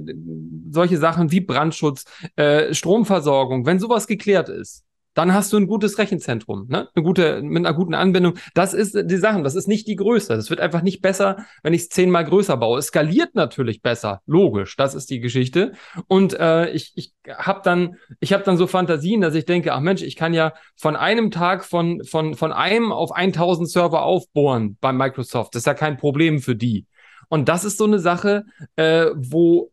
[0.71, 2.05] solche Sachen wie Brandschutz,
[2.37, 6.89] äh, Stromversorgung, wenn sowas geklärt ist, dann hast du ein gutes Rechenzentrum, ne?
[6.95, 8.35] Eine gute, mit einer guten Anbindung.
[8.55, 10.35] Das ist die Sachen, das ist nicht die Größe.
[10.35, 12.79] Das wird einfach nicht besser, wenn ich es zehnmal größer baue.
[12.79, 15.73] Es skaliert natürlich besser, logisch, das ist die Geschichte.
[16.09, 19.81] Und äh, ich, ich habe dann, ich habe dann so Fantasien, dass ich denke, ach
[19.81, 24.77] Mensch, ich kann ja von einem Tag von, von, von einem auf 1000 Server aufbohren
[24.81, 25.55] bei Microsoft.
[25.55, 26.87] Das ist ja kein Problem für die.
[27.29, 28.45] Und das ist so eine Sache,
[28.77, 29.71] äh, wo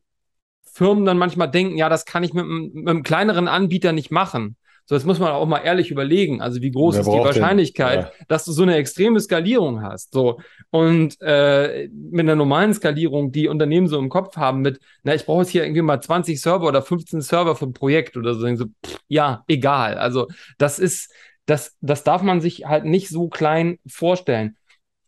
[0.74, 4.56] Firmen dann manchmal denken, ja, das kann ich mit, mit einem kleineren Anbieter nicht machen.
[4.92, 6.42] So, das muss man auch mal ehrlich überlegen.
[6.42, 8.26] Also, wie groß Wer ist die Wahrscheinlichkeit, ja.
[8.28, 10.12] dass du so eine extreme Skalierung hast?
[10.12, 10.42] So.
[10.70, 15.26] Und äh, mit einer normalen Skalierung, die Unternehmen so im Kopf haben, mit, na, ich
[15.26, 18.54] brauche jetzt hier irgendwie mal 20 Server oder 15 Server für ein Projekt oder so,
[18.54, 19.98] so pff, ja, egal.
[19.98, 20.28] Also,
[20.58, 21.14] das ist,
[21.46, 24.58] das, das darf man sich halt nicht so klein vorstellen.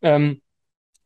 [0.02, 0.40] Ähm,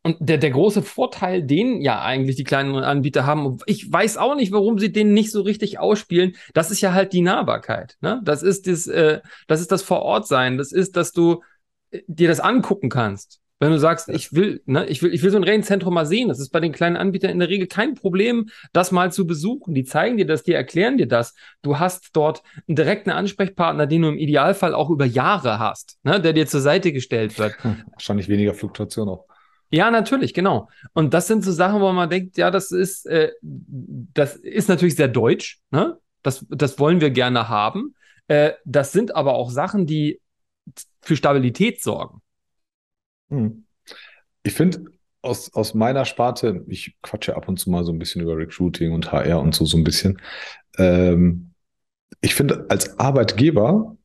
[0.02, 4.36] und der, der große Vorteil, den ja eigentlich die kleineren Anbieter haben, ich weiß auch
[4.36, 7.96] nicht, warum sie den nicht so richtig ausspielen, das ist ja halt die Nahbarkeit.
[8.00, 8.20] Ne?
[8.24, 10.56] Das ist das, äh, das ist das Vorortsein.
[10.56, 11.42] Das ist, dass du
[11.90, 13.40] äh, dir das angucken kannst.
[13.60, 16.28] Wenn du sagst, ich will, ne, ich will, ich will so ein Rechenzentrum mal sehen,
[16.28, 19.74] das ist bei den kleinen Anbietern in der Regel kein Problem, das mal zu besuchen.
[19.74, 21.34] Die zeigen dir das, die erklären dir das.
[21.62, 26.20] Du hast dort einen direkten Ansprechpartner, den du im Idealfall auch über Jahre hast, ne,
[26.20, 27.62] der dir zur Seite gestellt wird.
[27.64, 29.27] Hm, wahrscheinlich weniger Fluktuation auch.
[29.70, 30.68] Ja, natürlich, genau.
[30.94, 34.96] Und das sind so Sachen, wo man denkt, ja, das ist, äh, das ist natürlich
[34.96, 35.98] sehr deutsch, ne?
[36.22, 37.94] Das, das wollen wir gerne haben.
[38.26, 40.20] Äh, das sind aber auch Sachen, die
[41.00, 42.20] für Stabilität sorgen.
[43.30, 43.64] Hm.
[44.42, 44.84] Ich finde,
[45.22, 48.92] aus, aus meiner Sparte, ich quatsche ab und zu mal so ein bisschen über Recruiting
[48.92, 50.20] und HR und so, so ein bisschen.
[50.76, 51.52] Ähm,
[52.20, 53.96] ich finde, als Arbeitgeber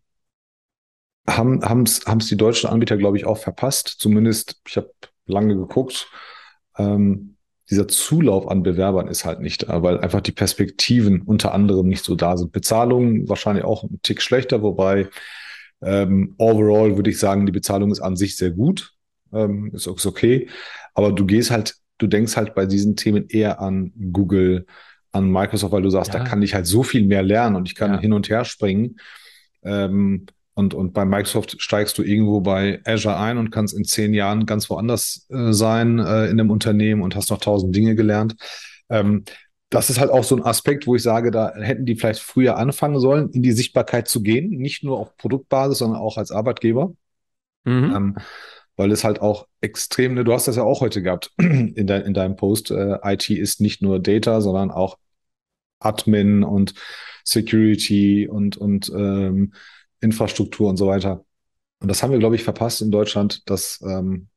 [1.27, 3.87] haben es die deutschen Anbieter, glaube ich, auch verpasst.
[3.99, 4.91] Zumindest, ich habe
[5.25, 6.07] lange geguckt.
[6.77, 7.35] Ähm,
[7.69, 12.03] dieser Zulauf an Bewerbern ist halt nicht da, weil einfach die Perspektiven unter anderem nicht
[12.03, 12.51] so da sind.
[12.51, 15.09] Bezahlung wahrscheinlich auch ein Tick schlechter, wobei
[15.81, 18.93] ähm, overall würde ich sagen, die Bezahlung ist an sich sehr gut,
[19.31, 20.49] ähm, ist, ist okay.
[20.93, 24.65] Aber du gehst halt, du denkst halt bei diesen Themen eher an Google,
[25.11, 26.19] an Microsoft, weil du sagst, ja.
[26.19, 27.99] da kann ich halt so viel mehr lernen und ich kann ja.
[27.99, 28.97] hin und her springen.
[29.63, 34.13] Ähm, und, und bei Microsoft steigst du irgendwo bei Azure ein und kannst in zehn
[34.13, 38.35] Jahren ganz woanders äh, sein äh, in einem Unternehmen und hast noch tausend Dinge gelernt.
[38.89, 39.23] Ähm,
[39.69, 42.57] das ist halt auch so ein Aspekt, wo ich sage, da hätten die vielleicht früher
[42.57, 46.93] anfangen sollen, in die Sichtbarkeit zu gehen, nicht nur auf Produktbasis, sondern auch als Arbeitgeber.
[47.63, 47.93] Mhm.
[47.95, 48.15] Ähm,
[48.75, 52.05] weil es halt auch extrem, ne, du hast das ja auch heute gehabt in, de,
[52.05, 54.97] in deinem Post, äh, IT ist nicht nur Data, sondern auch
[55.79, 56.73] Admin und
[57.23, 59.53] Security und, und ähm,
[60.03, 61.25] Infrastruktur und so weiter.
[61.79, 64.27] Und das haben wir, glaube ich, verpasst in Deutschland, das ähm,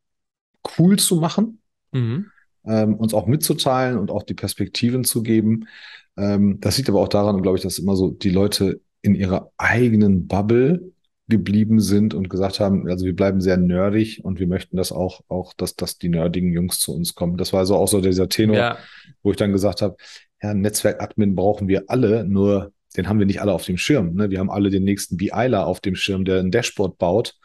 [0.78, 1.60] cool zu machen,
[1.92, 2.26] mhm.
[2.64, 5.68] ähm, uns auch mitzuteilen und auch die Perspektiven zu geben.
[6.16, 9.52] Ähm, das liegt aber auch daran, glaube ich, dass immer so die Leute in ihrer
[9.58, 10.92] eigenen Bubble
[11.28, 15.22] geblieben sind und gesagt haben, also wir bleiben sehr nerdig und wir möchten das auch,
[15.28, 17.36] auch, dass, dass die nerdigen Jungs zu uns kommen.
[17.36, 18.78] Das war so auch so dieser Tenor, ja.
[19.22, 19.96] wo ich dann gesagt habe,
[20.40, 24.14] ja, Netzwerk-Admin brauchen wir alle, nur den haben wir nicht alle auf dem Schirm.
[24.14, 24.30] Ne?
[24.30, 27.36] Wir haben alle den nächsten BIler auf dem Schirm, der ein Dashboard baut.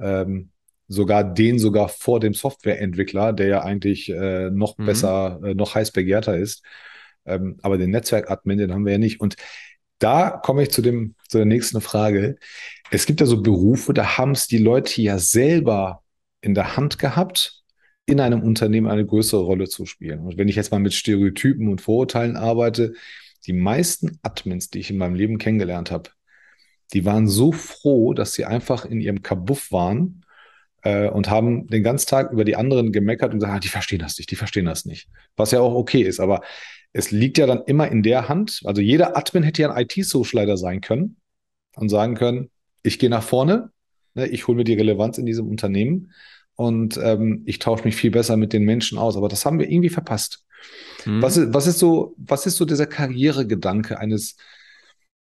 [0.00, 0.50] Ähm,
[0.88, 4.86] sogar den sogar vor dem Softwareentwickler, der ja eigentlich äh, noch mhm.
[4.86, 6.64] besser, äh, noch heiß begehrter ist.
[7.26, 9.20] Ähm, aber den Netzwerkadmin, den haben wir ja nicht.
[9.20, 9.36] Und
[9.98, 12.38] da komme ich zu dem, zu der nächsten Frage.
[12.90, 16.02] Es gibt ja so Berufe, da haben es die Leute ja selber
[16.40, 17.62] in der Hand gehabt,
[18.06, 20.20] in einem Unternehmen eine größere Rolle zu spielen.
[20.20, 22.94] Und wenn ich jetzt mal mit Stereotypen und Vorurteilen arbeite,
[23.48, 26.10] die meisten Admins, die ich in meinem Leben kennengelernt habe,
[26.92, 30.24] die waren so froh, dass sie einfach in ihrem Kabuff waren
[30.82, 33.98] äh, und haben den ganzen Tag über die anderen gemeckert und gesagt, ah, die verstehen
[33.98, 35.08] das nicht, die verstehen das nicht.
[35.36, 36.42] Was ja auch okay ist, aber
[36.92, 40.56] es liegt ja dann immer in der Hand, also jeder Admin hätte ja ein IT-Socializer
[40.56, 41.16] sein können
[41.76, 42.50] und sagen können,
[42.82, 43.70] ich gehe nach vorne,
[44.14, 46.12] ne, ich hole mir die Relevanz in diesem Unternehmen
[46.54, 49.16] und ähm, ich tausche mich viel besser mit den Menschen aus.
[49.16, 50.44] Aber das haben wir irgendwie verpasst.
[51.04, 51.22] Mhm.
[51.22, 54.36] Was, ist, was ist so, was ist so dieser Karrieregedanke eines,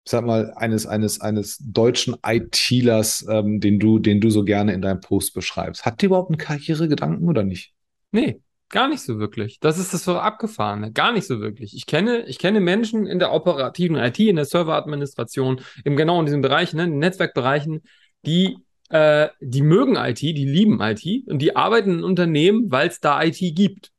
[0.06, 4.82] sag mal, eines, eines, eines deutschen ITlers, ähm, den du, den du so gerne in
[4.82, 5.86] deinem Post beschreibst?
[5.86, 7.74] Hat die überhaupt einen Karrieregedanken oder nicht?
[8.12, 8.41] Nee,
[8.74, 9.60] Gar nicht so wirklich.
[9.60, 10.91] Das ist das so Abgefahrene.
[10.91, 11.76] Gar nicht so wirklich.
[11.76, 16.26] Ich kenne, ich kenne Menschen in der operativen IT, in der Serveradministration, im genau in
[16.26, 17.84] diesem Bereich, ne, in den Netzwerkbereichen,
[18.26, 18.58] die,
[18.89, 23.22] äh, die mögen IT, die lieben IT und die arbeiten in Unternehmen, weil es da
[23.22, 23.91] IT gibt.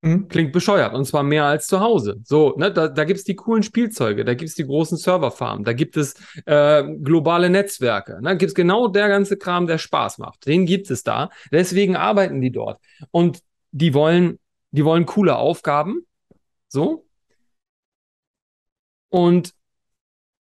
[0.00, 0.28] Mhm.
[0.28, 2.20] Klingt bescheuert und zwar mehr als zu Hause.
[2.22, 5.64] So, ne, da, da gibt es die coolen Spielzeuge, da gibt es die großen Serverfarmen,
[5.64, 6.14] da gibt es
[6.46, 10.46] äh, globale Netzwerke, ne, da gibt es genau der ganze Kram, der Spaß macht.
[10.46, 11.30] Den gibt es da.
[11.50, 12.80] Deswegen arbeiten die dort.
[13.10, 13.40] Und
[13.72, 14.38] die wollen,
[14.70, 16.06] die wollen coole Aufgaben,
[16.68, 17.04] so.
[19.08, 19.52] Und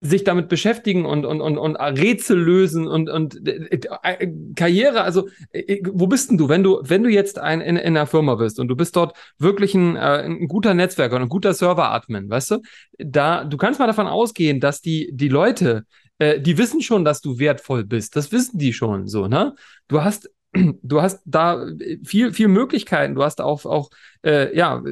[0.06, 5.28] sich damit beschäftigen und, und, und, und Rätsel lösen und, und äh, äh Karriere, also
[5.52, 8.06] äh, äh, wo bist denn du, wenn du, wenn du jetzt ein, in, in einer
[8.06, 11.54] Firma bist und du bist dort wirklich ein, äh, ein guter Netzwerker und ein guter
[11.54, 12.62] Server-Admin, weißt du,
[12.98, 15.84] da, du kannst mal davon ausgehen, dass die, die Leute,
[16.18, 18.16] äh, die wissen schon, dass du wertvoll bist.
[18.16, 19.54] Das wissen die schon so, ne?
[19.88, 20.30] Du hast
[20.82, 21.66] du hast da
[22.04, 23.90] viel, viel Möglichkeiten, du hast auch, auch
[24.24, 24.82] äh, ja,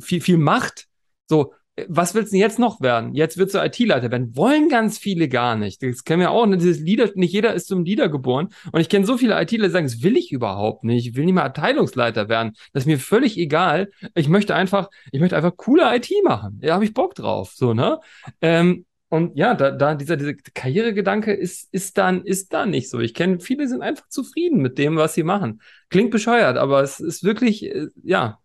[0.00, 0.86] viel, viel Macht.
[1.28, 1.52] So,
[1.88, 3.14] was willst du denn jetzt noch werden?
[3.14, 4.34] Jetzt willst du IT-Leiter werden.
[4.34, 5.82] Wollen ganz viele gar nicht.
[5.82, 6.46] Das kennen wir auch.
[6.46, 8.48] Dieses Leader, nicht jeder ist zum Leader geboren.
[8.72, 11.06] Und ich kenne so viele IT-Leiter, die sagen, das will ich überhaupt nicht.
[11.06, 12.52] Ich will nicht mal Abteilungsleiter werden.
[12.72, 13.90] Das ist mir völlig egal.
[14.14, 16.60] Ich möchte einfach, ich möchte einfach coole IT machen.
[16.62, 17.52] Da habe ich Bock drauf.
[17.54, 18.00] So, ne?
[18.40, 23.00] Ähm, und ja, da, da dieser, dieser Karrieregedanke ist, ist, dann, ist da nicht so.
[23.00, 25.60] Ich kenne, viele sind einfach zufrieden mit dem, was sie machen.
[25.90, 28.40] Klingt bescheuert, aber es ist wirklich, äh, ja,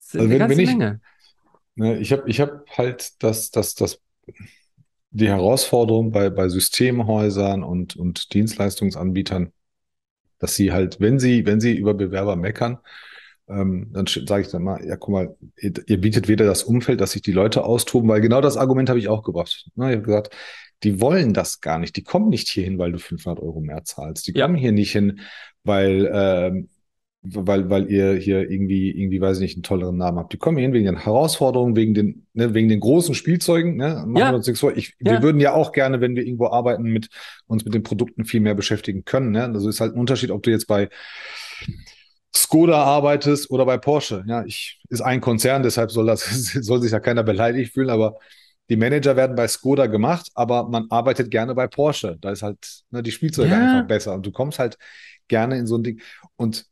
[0.00, 1.00] es ist also eine ganze ich, Menge.
[1.76, 4.00] Ne, ich habe ich hab halt das, das, das,
[5.10, 9.52] die Herausforderung bei, bei Systemhäusern und, und Dienstleistungsanbietern,
[10.38, 12.78] dass sie halt, wenn sie, wenn sie über Bewerber meckern,
[13.48, 17.00] ähm, dann sage ich dann mal, ja, guck mal, ihr, ihr, bietet weder das Umfeld,
[17.00, 19.68] dass sich die Leute austoben, weil genau das Argument habe ich auch gebracht.
[19.74, 20.34] Ne, ich habe gesagt,
[20.82, 21.96] die wollen das gar nicht.
[21.96, 24.26] Die kommen nicht hierhin, weil du 500 Euro mehr zahlst.
[24.26, 24.46] Die ja.
[24.46, 25.20] kommen hier nicht hin,
[25.62, 26.68] weil, ähm,
[27.34, 30.32] weil, weil ihr hier irgendwie, irgendwie, weiß ich nicht, einen tolleren Namen habt.
[30.32, 33.76] Die kommen hier hin wegen den Herausforderungen, wegen den, ne, wegen den großen Spielzeugen.
[33.76, 34.04] Ne?
[34.06, 34.30] Machen ja.
[34.30, 34.76] wir uns nichts vor.
[34.76, 35.12] Ich, ja.
[35.12, 37.08] Wir würden ja auch gerne, wenn wir irgendwo arbeiten, mit
[37.46, 39.30] uns mit den Produkten viel mehr beschäftigen können.
[39.30, 39.44] Ne?
[39.44, 40.88] Also ist halt ein Unterschied, ob du jetzt bei
[42.34, 44.24] Skoda arbeitest oder bei Porsche.
[44.26, 46.24] Ja, ich ist ein Konzern, deshalb soll das
[46.60, 48.16] soll sich ja keiner beleidigt fühlen, aber
[48.68, 52.18] die Manager werden bei Skoda gemacht, aber man arbeitet gerne bei Porsche.
[52.20, 53.58] Da ist halt ne, die Spielzeuge ja.
[53.58, 54.76] einfach besser und du kommst halt
[55.28, 56.00] gerne in so ein Ding.
[56.36, 56.66] Und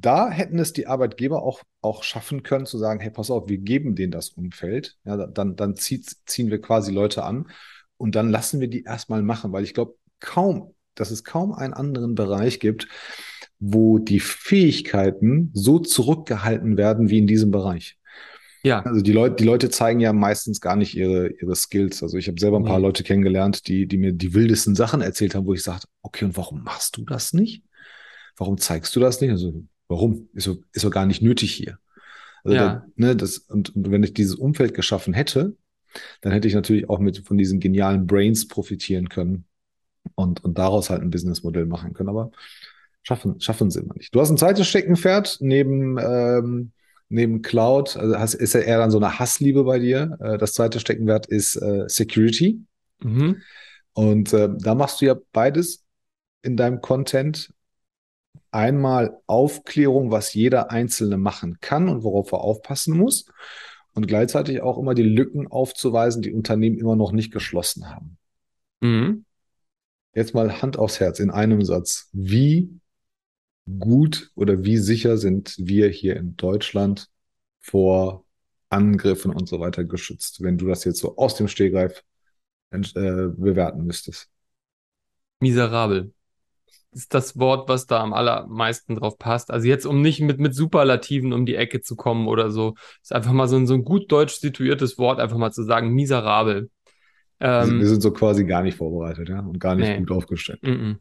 [0.00, 3.58] da hätten es die Arbeitgeber auch, auch schaffen können, zu sagen, hey, pass auf, wir
[3.58, 4.96] geben denen das Umfeld.
[5.04, 7.48] Ja, dann, dann zieht, ziehen wir quasi Leute an
[7.96, 11.74] und dann lassen wir die erstmal machen, weil ich glaube kaum, dass es kaum einen
[11.74, 12.88] anderen Bereich gibt,
[13.60, 17.98] wo die Fähigkeiten so zurückgehalten werden wie in diesem Bereich.
[18.64, 18.80] Ja.
[18.80, 22.02] Also die Leute, die Leute zeigen ja meistens gar nicht ihre, ihre Skills.
[22.02, 22.86] Also ich habe selber ein paar nee.
[22.86, 26.36] Leute kennengelernt, die, die mir die wildesten Sachen erzählt haben, wo ich sagte, okay, und
[26.36, 27.62] warum machst du das nicht?
[28.36, 29.30] Warum zeigst du das nicht?
[29.30, 30.28] Also, warum?
[30.34, 31.78] Ist so, ist so gar nicht nötig hier.
[32.44, 32.66] Also ja.
[32.66, 35.56] da, ne, das, und, und wenn ich dieses Umfeld geschaffen hätte,
[36.20, 39.44] dann hätte ich natürlich auch mit von diesen genialen Brains profitieren können
[40.14, 42.08] und, und daraus halt ein Businessmodell machen können.
[42.08, 42.30] Aber
[43.02, 44.14] Schaffen, schaffen sie immer nicht.
[44.14, 46.72] Du hast ein zweites Steckenpferd neben, ähm,
[47.08, 47.96] neben Cloud.
[47.96, 50.16] Also hast, ist ja eher dann so eine Hassliebe bei dir.
[50.20, 52.60] Äh, das zweite Steckenpferd ist äh, Security.
[53.02, 53.42] Mhm.
[53.92, 55.84] Und äh, da machst du ja beides
[56.42, 57.52] in deinem Content.
[58.50, 63.26] Einmal Aufklärung, was jeder Einzelne machen kann und worauf er aufpassen muss.
[63.94, 68.16] Und gleichzeitig auch immer die Lücken aufzuweisen, die Unternehmen immer noch nicht geschlossen haben.
[68.80, 69.24] Mhm.
[70.14, 72.08] Jetzt mal Hand aufs Herz in einem Satz.
[72.12, 72.80] Wie
[73.78, 77.08] gut oder wie sicher sind wir hier in Deutschland
[77.60, 78.24] vor
[78.68, 82.02] Angriffen und so weiter geschützt, wenn du das jetzt so aus dem Stehgreif
[82.70, 84.28] äh, bewerten müsstest?
[85.40, 86.12] Miserabel.
[86.94, 89.50] Ist das Wort, was da am allermeisten drauf passt.
[89.50, 93.12] Also jetzt, um nicht mit, mit Superlativen um die Ecke zu kommen oder so, ist
[93.12, 96.70] einfach mal so ein, so ein gut deutsch situiertes Wort, einfach mal zu sagen, miserabel.
[97.40, 99.98] Ähm, wir sind so quasi gar nicht vorbereitet, ja, und gar nicht nee.
[99.98, 100.62] gut aufgestellt.
[100.62, 100.96] Mm -mm.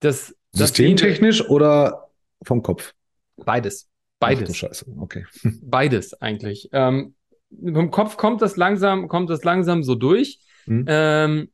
[0.00, 2.08] Das, Systemtechnisch das oder
[2.42, 2.94] vom Kopf?
[3.36, 3.88] Beides.
[4.18, 4.50] Beides.
[4.50, 5.26] Ach, Scheiße, okay.
[5.62, 6.68] Beides eigentlich.
[6.72, 7.14] Ähm,
[7.50, 10.40] vom Kopf kommt das langsam, kommt das langsam so durch.
[10.64, 10.84] Hm.
[10.88, 11.50] Ähm,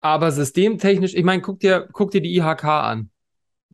[0.00, 3.10] aber systemtechnisch, ich meine, guck dir, guck dir die IHK an.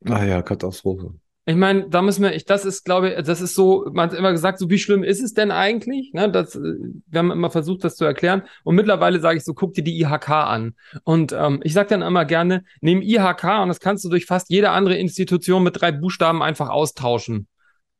[0.04, 1.14] Ah ja, Katastrophe.
[1.46, 4.18] Ich meine, da müssen wir, ich, das ist, glaube ich, das ist so, man hat
[4.18, 6.12] immer gesagt, so wie schlimm ist es denn eigentlich?
[6.14, 8.42] Ne, das, wir haben immer versucht, das zu erklären.
[8.62, 10.74] Und mittlerweile sage ich so, guck dir die IHK an.
[11.02, 14.48] Und ähm, ich sage dann immer gerne, nimm IHK und das kannst du durch fast
[14.48, 17.46] jede andere Institution mit drei Buchstaben einfach austauschen.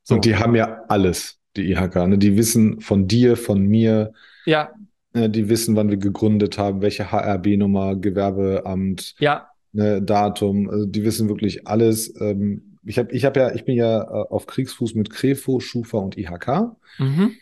[0.03, 0.15] So.
[0.15, 1.97] Und die haben ja alles, die IHK.
[2.09, 2.17] Ne?
[2.17, 4.15] Die wissen von dir, von mir.
[4.47, 4.71] Ja.
[5.15, 5.31] Ne?
[5.31, 9.49] Die wissen, wann wir gegründet haben, welche HRB-Nummer, Gewerbeamt, ja.
[9.73, 10.69] ne, Datum.
[10.69, 12.21] Also die wissen wirklich alles.
[12.21, 15.99] Ähm, ich habe ich hab ja, ich bin ja äh, auf Kriegsfuß mit Krefo, Schufa
[15.99, 16.77] und IHK.
[16.99, 17.33] Mhm.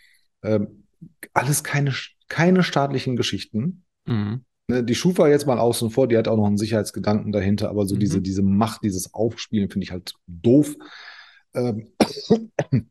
[0.42, 0.84] Ähm,
[1.32, 1.92] alles keine,
[2.28, 3.84] keine staatlichen Geschichten.
[4.06, 4.44] Mhm.
[4.68, 7.86] Ne, die Schufa jetzt mal außen vor, die hat auch noch einen Sicherheitsgedanken dahinter, aber
[7.86, 8.00] so mhm.
[8.00, 10.76] diese, diese Macht, dieses Aufspielen finde ich halt doof.
[11.54, 11.88] Ähm,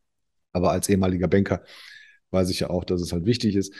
[0.53, 1.63] aber als ehemaliger Banker
[2.31, 3.73] weiß ich ja auch, dass es halt wichtig ist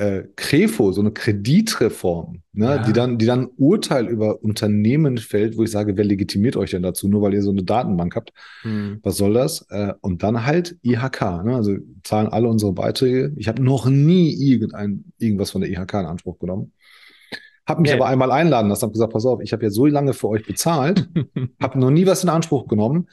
[0.00, 2.78] äh, Krefo, so eine Kreditreform, ne, ja.
[2.78, 6.82] die dann, die dann Urteil über Unternehmen fällt, wo ich sage, wer legitimiert euch denn
[6.82, 8.32] dazu, nur weil ihr so eine Datenbank habt?
[8.62, 9.00] Hm.
[9.02, 9.66] Was soll das?
[9.68, 13.34] Äh, und dann halt IHK, ne, also zahlen alle unsere Beiträge.
[13.36, 16.72] Ich habe noch nie irgendein, irgendwas von der IHK in Anspruch genommen.
[17.66, 17.98] Habe mich ja.
[17.98, 20.46] aber einmal einladen lassen, habe gesagt, pass auf, ich habe ja so lange für euch
[20.46, 21.10] bezahlt,
[21.62, 23.08] habe noch nie was in Anspruch genommen.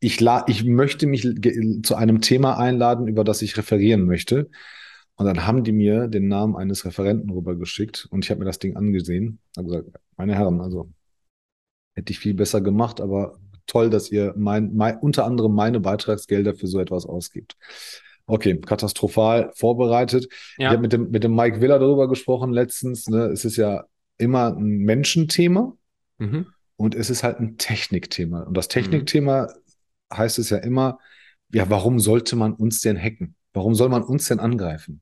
[0.00, 1.28] Ich, la ich möchte mich
[1.84, 4.50] zu einem Thema einladen, über das ich referieren möchte.
[5.16, 8.58] Und dann haben die mir den Namen eines Referenten rübergeschickt und ich habe mir das
[8.58, 9.38] Ding angesehen.
[9.56, 10.90] Habe gesagt, meine Herren, also
[11.94, 16.54] hätte ich viel besser gemacht, aber toll, dass ihr mein, mein, unter anderem meine Beitragsgelder
[16.54, 17.56] für so etwas ausgibt.
[18.26, 20.28] Okay, katastrophal vorbereitet.
[20.56, 20.68] Ja.
[20.68, 23.08] Ich habe mit dem, mit dem Mike Willer darüber gesprochen letztens.
[23.08, 23.26] Ne?
[23.26, 23.84] Es ist ja
[24.16, 25.76] immer ein Menschenthema
[26.18, 26.46] mhm.
[26.76, 28.42] und es ist halt ein Technikthema.
[28.42, 30.16] Und das Technikthema mhm.
[30.16, 30.98] heißt es ja immer,
[31.52, 33.36] ja, warum sollte man uns denn hacken?
[33.54, 35.00] Warum soll man uns denn angreifen?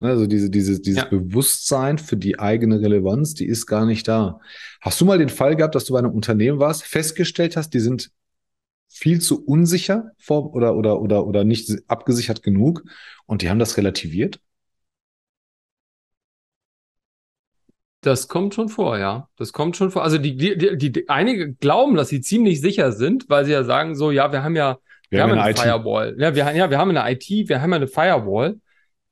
[0.00, 1.08] Ne, also diese, diese, dieses ja.
[1.08, 4.40] Bewusstsein für die eigene Relevanz, die ist gar nicht da.
[4.80, 7.80] Hast du mal den Fall gehabt, dass du bei einem Unternehmen warst, festgestellt hast, die
[7.80, 8.10] sind
[8.88, 12.82] viel zu unsicher vor oder, oder, oder, oder nicht abgesichert genug
[13.26, 14.40] und die haben das relativiert?
[18.00, 19.28] Das kommt schon vor, ja.
[19.36, 20.02] Das kommt schon vor.
[20.02, 23.62] Also die, die, die, die einige glauben, dass sie ziemlich sicher sind, weil sie ja
[23.62, 24.78] sagen so, ja, wir haben ja,
[25.12, 26.16] wir, wir haben, eine, eine Firewall.
[26.18, 28.56] Ja wir, ja, wir haben eine IT, wir haben eine Firewall.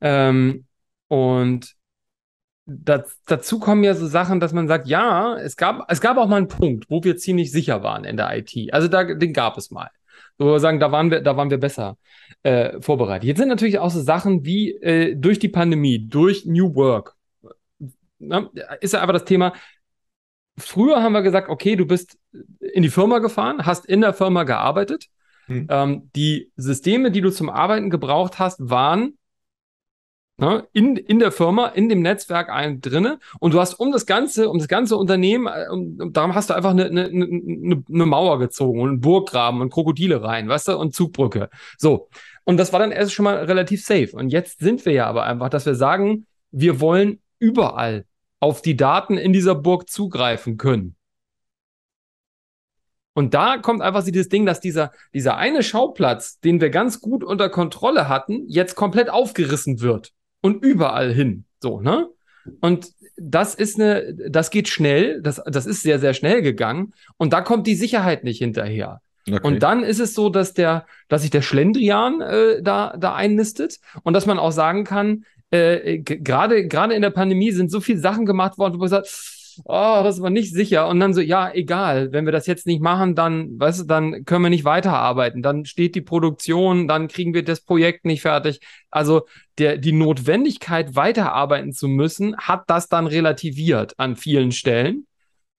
[0.01, 0.65] Ähm,
[1.09, 1.75] und
[2.65, 6.27] das, dazu kommen ja so Sachen, dass man sagt, ja, es gab, es gab auch
[6.27, 8.73] mal einen Punkt, wo wir ziemlich sicher waren in der IT.
[8.73, 9.91] Also da, den gab es mal.
[10.39, 11.99] So wir sagen, da waren wir, da waren wir besser
[12.45, 13.25] äh, vorbereitet.
[13.25, 17.15] Jetzt sind natürlich auch so Sachen wie äh, durch die Pandemie, durch New Work.
[18.19, 18.49] Na,
[18.81, 19.53] ist ja einfach das Thema.
[20.57, 22.19] Früher haben wir gesagt, okay, du bist
[22.73, 25.09] in die Firma gefahren, hast in der Firma gearbeitet.
[25.51, 25.67] Hm.
[25.69, 29.19] Ähm, die Systeme, die du zum Arbeiten gebraucht hast, waren
[30.37, 34.07] ne, in, in der Firma, in dem Netzwerk ein drinne und du hast um das
[34.07, 38.07] ganze, um das ganze Unternehmen, äh, um, darum hast du einfach eine, eine, eine, eine
[38.07, 41.51] Mauer gezogen und einen Burggraben und Krokodile rein, weißt du, und Zugbrücke.
[41.77, 42.09] So.
[42.45, 44.11] Und das war dann erst schon mal relativ safe.
[44.13, 48.07] Und jetzt sind wir ja aber einfach, dass wir sagen, wir wollen überall
[48.39, 50.97] auf die Daten in dieser Burg zugreifen können.
[53.21, 57.23] Und da kommt einfach dieses Ding, dass dieser, dieser eine Schauplatz, den wir ganz gut
[57.23, 61.45] unter Kontrolle hatten, jetzt komplett aufgerissen wird und überall hin.
[61.59, 62.09] So, ne?
[62.63, 66.95] Und das ist eine, das geht schnell, das, das ist sehr, sehr schnell gegangen.
[67.19, 69.03] Und da kommt die Sicherheit nicht hinterher.
[69.29, 69.47] Okay.
[69.47, 73.81] Und dann ist es so, dass der, dass sich der Schlendrian äh, da, da einnistet
[74.03, 77.99] und dass man auch sagen kann, äh, gerade, gerade in der Pandemie sind so viele
[77.99, 79.09] Sachen gemacht worden, wo man sagt,
[79.65, 80.89] oh, das war nicht sicher.
[80.89, 84.25] Und dann so, ja, egal, wenn wir das jetzt nicht machen, dann, weißt du, dann
[84.25, 85.43] können wir nicht weiterarbeiten.
[85.43, 88.61] Dann steht die Produktion, dann kriegen wir das Projekt nicht fertig.
[88.91, 89.27] Also
[89.59, 95.07] der, die Notwendigkeit, weiterarbeiten zu müssen, hat das dann relativiert an vielen Stellen.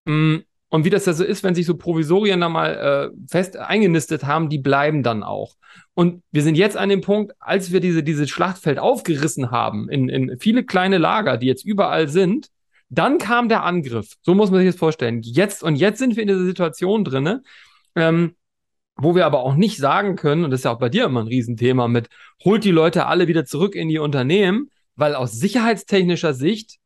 [0.05, 0.37] Mm,
[0.69, 4.23] und wie das ja so ist, wenn sich so Provisorien da mal äh, fest eingenistet
[4.23, 5.55] haben, die bleiben dann auch.
[5.93, 10.07] Und wir sind jetzt an dem Punkt, als wir diese, dieses Schlachtfeld aufgerissen haben in,
[10.07, 12.47] in viele kleine Lager, die jetzt überall sind,
[12.91, 14.17] dann kam der Angriff.
[14.21, 15.21] So muss man sich das vorstellen.
[15.23, 17.41] Jetzt und jetzt sind wir in dieser Situation drinne,
[17.95, 18.35] ähm,
[18.97, 21.21] wo wir aber auch nicht sagen können, und das ist ja auch bei dir immer
[21.21, 22.09] ein Riesenthema mit,
[22.43, 26.79] holt die Leute alle wieder zurück in die Unternehmen, weil aus sicherheitstechnischer Sicht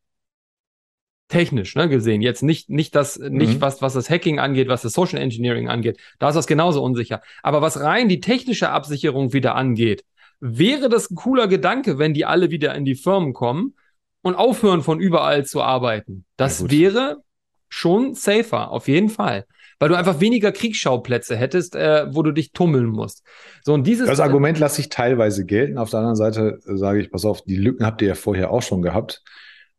[1.27, 2.21] technisch ne, gesehen.
[2.21, 3.61] Jetzt nicht, nicht das, nicht Mhm.
[3.61, 5.97] was, was das Hacking angeht, was das Social Engineering angeht.
[6.19, 7.21] Da ist das genauso unsicher.
[7.41, 10.05] Aber was rein die technische Absicherung wieder angeht,
[10.39, 13.73] wäre das ein cooler Gedanke, wenn die alle wieder in die Firmen kommen
[14.25, 16.25] und aufhören von überall zu arbeiten.
[16.35, 17.17] Das Ja, wäre
[17.69, 19.45] schon safer, auf jeden Fall.
[19.77, 23.23] Weil du einfach weniger Kriegsschauplätze hättest, äh, wo du dich tummeln musst.
[23.63, 25.77] So, und dieses Das Argument lasse ich teilweise gelten.
[25.77, 28.51] Auf der anderen Seite äh, sage ich, pass auf, die Lücken habt ihr ja vorher
[28.51, 29.21] auch schon gehabt.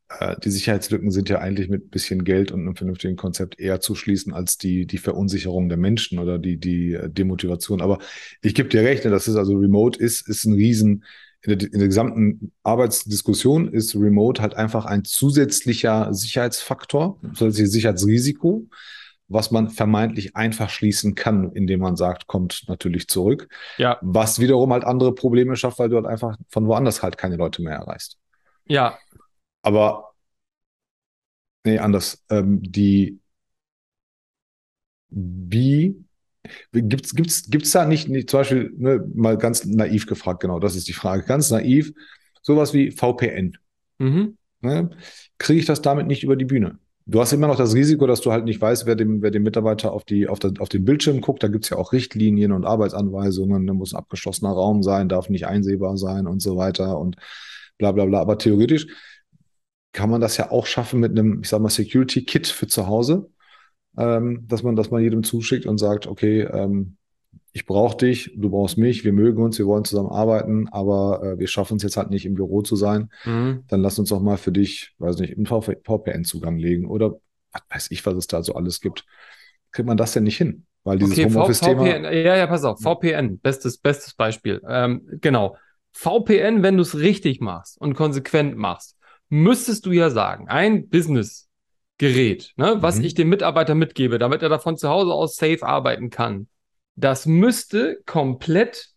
[0.09, 3.81] Äh, Die Sicherheitslücken sind ja eigentlich mit ein bisschen Geld und einem vernünftigen Konzept eher
[3.81, 7.81] zu schließen als die, die Verunsicherung der Menschen oder die, die äh, Demotivation.
[7.81, 7.99] Aber
[8.43, 11.05] ich gebe dir recht, ne, das ist also Remote ist, ist ein Riesen,
[11.47, 18.67] in der, in der gesamten Arbeitsdiskussion ist Remote halt einfach ein zusätzlicher Sicherheitsfaktor, zusätzliches Sicherheitsrisiko,
[19.29, 23.49] was man vermeintlich einfach schließen kann, indem man sagt, kommt natürlich zurück.
[23.77, 27.37] Ja, Was wiederum halt andere Probleme schafft, weil du halt einfach von woanders halt keine
[27.37, 28.19] Leute mehr erreichst.
[28.69, 28.99] ja,
[29.63, 30.15] Aber,
[31.65, 32.25] nee, anders.
[32.31, 33.21] Ähm, die,
[35.11, 36.06] wie,
[36.73, 40.77] gibt's, gibt's, gibt's da nicht, nicht zum Beispiel, ne, mal ganz naiv gefragt, genau, das
[40.77, 41.93] ist die Frage, ganz naiv,
[42.43, 43.57] sowas wie VPN.
[43.99, 44.37] mhm.
[44.63, 44.91] Ne?
[45.39, 46.79] Kriege ich das damit nicht über die Bühne?
[47.09, 49.45] Du hast immer noch das Risiko, dass du halt nicht weißt, wer dem, wer dem
[49.45, 51.43] Mitarbeiter auf, die, auf, der, auf den Bildschirm guckt.
[51.43, 53.65] Da gibt's ja auch Richtlinien und Arbeitsanweisungen.
[53.65, 57.17] Da muss ein abgeschlossener Raum sein, darf nicht einsehbar sein und so weiter und
[57.79, 58.21] bla bla bla.
[58.21, 58.89] Aber theoretisch
[59.93, 63.31] kann man das ja auch schaffen mit einem, ich sag mal, Security-Kit für zu Hause,
[63.97, 66.97] ähm, dass man, dass man jedem zuschickt und sagt, okay, ähm,
[67.53, 71.39] ich brauche dich, du brauchst mich, wir mögen uns, wir wollen zusammen arbeiten, aber äh,
[71.39, 73.65] wir schaffen es jetzt halt nicht im Büro zu sein Mhm.
[73.69, 77.17] dann lass uns doch mal für dich, weiß nicht, einen VPN-Zugang legen oder
[77.53, 79.05] was weiß ich, was es da so alles gibt.
[79.73, 80.67] Kriegt man das denn nicht hin?
[80.85, 81.83] Weil dieses Okay, Homeoffice-Thema.
[81.83, 84.61] VPN, ja, ja, pass auf, VPN, bestes, bestes Beispiel.
[84.69, 85.57] Ähm, genau.
[85.93, 88.97] VPN, wenn du es richtig machst und konsequent machst,
[89.29, 90.89] müsstest du ja sagen, ein
[91.99, 93.05] Business-Gerät, ne, was Mhm.
[93.05, 96.49] ich dem Mitarbeiter mitgebe, damit er davon zu Hause aus safe arbeiten kann,
[96.95, 98.91] das müsste komplett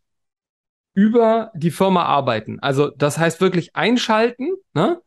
[0.94, 2.60] über die Firma arbeiten.
[2.60, 5.02] Also das heißt wirklich einschalten, ne?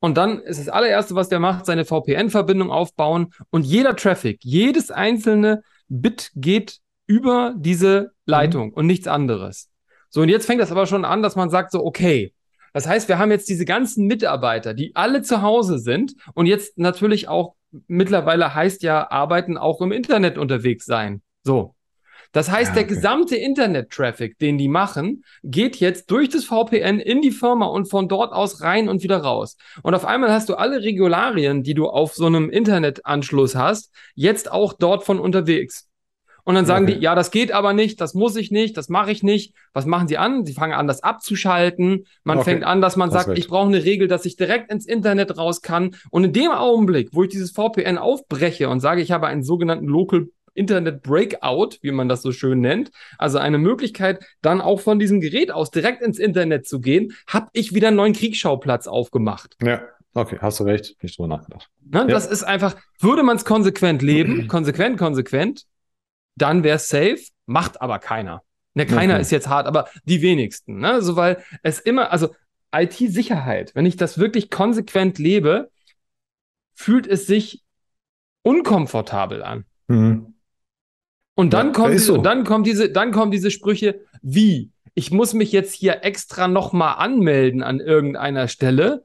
[0.00, 4.92] Und dann ist das allererste, was der macht, seine VPN-Verbindung aufbauen und jeder Traffic, jedes
[4.92, 6.78] einzelne Bit geht
[7.08, 9.70] über diese Leitung und nichts anderes.
[10.08, 12.32] So, und jetzt fängt das aber schon an, dass man sagt so, okay,
[12.72, 16.78] das heißt, wir haben jetzt diese ganzen Mitarbeiter, die alle zu Hause sind und jetzt
[16.78, 17.54] natürlich auch
[17.86, 21.22] mittlerweile heißt ja arbeiten auch im Internet unterwegs sein.
[21.42, 21.74] So.
[22.32, 22.94] Das heißt, Ja, der okay.
[22.94, 28.06] gesamte Internet-Traffic, den die machen, geht jetzt durch das VPN in die Firma und von
[28.06, 29.56] dort aus rein und wieder raus.
[29.82, 34.52] Und auf einmal hast du alle Regularien, die du auf so einem Internetanschluss hast, jetzt
[34.52, 35.87] auch dort von unterwegs.
[36.48, 36.94] Und dann sagen Okay.
[36.94, 39.52] die, ja, das geht aber nicht, das muss ich nicht, das mache ich nicht.
[39.74, 40.46] Was machen sie an?
[40.46, 42.06] Sie fangen an, das abzuschalten.
[42.24, 42.52] Man Okay.
[42.52, 43.38] fängt an, dass man Hast sagt, recht.
[43.38, 45.94] ich brauche eine Regel, dass ich direkt ins Internet raus kann.
[46.10, 49.84] Und in dem Augenblick, wo ich dieses VPN aufbreche und sage, ich habe einen sogenannten
[49.88, 54.98] Local Internet Breakout, wie man das so schön nennt, also eine Möglichkeit, dann auch von
[54.98, 59.54] diesem Gerät aus direkt ins Internet zu gehen, habe ich wieder einen neuen Kriegsschauplatz aufgemacht.
[59.62, 59.82] Ja,
[60.14, 61.68] okay, hast du recht, nicht drüber nachgedacht.
[61.84, 61.98] Ne?
[61.98, 62.06] Ja.
[62.06, 65.64] Das ist einfach, würde man es konsequent leben, konsequent, konsequent,
[66.42, 68.42] dann wäre es safe, macht aber keiner.
[68.74, 69.22] Ne, keiner Okay.
[69.22, 70.78] ist jetzt hart, aber die wenigsten.
[70.78, 71.02] Ne?
[71.02, 72.34] So, weil es immer, also
[72.74, 75.70] IT-Sicherheit, wenn ich das wirklich konsequent lebe,
[76.74, 77.62] fühlt es sich
[78.42, 79.64] unkomfortabel an.
[79.88, 80.34] Mhm.
[81.34, 82.14] Und dann Ja, diese, so.
[82.14, 86.48] und dann kommen diese, dann kommen diese Sprüche wie, ich muss mich jetzt hier extra
[86.48, 89.04] nochmal anmelden an irgendeiner Stelle.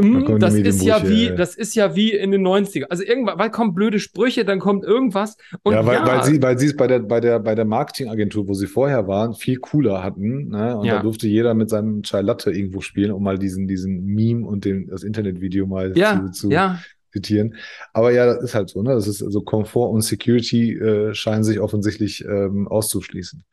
[0.00, 1.34] Die das ist ja Medienbrüche, wie, ja.
[1.34, 2.84] das ist ja wie in den 90er.
[2.88, 5.36] Also irgendwann, weil kommen blöde Sprüche, dann kommt irgendwas.
[5.62, 7.66] Und ja, weil, ja, weil sie, weil sie es bei der, bei der, bei der
[7.66, 10.48] Marketingagentur, wo sie vorher waren, viel cooler hatten.
[10.48, 10.78] Ne?
[10.78, 10.96] Und Ja.
[10.96, 14.64] da durfte jeder mit seinem Chai Latte irgendwo spielen, um mal diesen, diesen Meme und
[14.64, 16.80] den, das Internetvideo mal ja, zu, zu ja,
[17.12, 17.56] zitieren.
[17.92, 18.94] Aber ja, das ist halt so, ne?
[18.94, 23.44] Das ist also Komfort und Security äh, scheinen sich offensichtlich ähm, auszuschließen.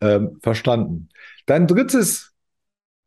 [0.00, 1.10] Ähm, verstanden.
[1.44, 2.32] Dein drittes,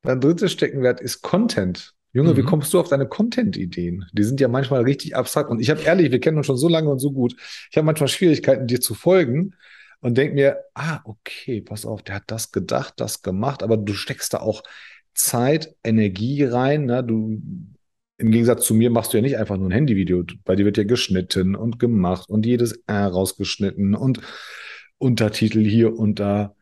[0.04, 1.96] dein drittes Steckenwert ist Content.
[2.14, 2.46] Junge, wie Mhm.
[2.48, 4.06] kommst du auf deine Content-Ideen?
[4.14, 5.50] Die sind ja manchmal richtig abstrakt.
[5.50, 7.36] Und ich habe ehrlich, wir kennen uns schon so lange und so gut.
[7.72, 9.56] Ich habe manchmal Schwierigkeiten, dir zu folgen
[10.02, 13.94] und denk mir, ah, okay, pass auf, der hat das gedacht, das gemacht, aber du
[13.94, 14.64] steckst da auch
[15.14, 16.86] Zeit, Energie rein.
[16.86, 17.04] Ne?
[17.04, 17.42] Du,
[18.18, 20.24] im Gegensatz zu mir machst du ja nicht einfach nur ein Handyvideo.
[20.46, 24.20] Bei dir wird ja geschnitten und gemacht und jedes R rausgeschnitten und
[24.98, 26.56] Untertitel hier und da.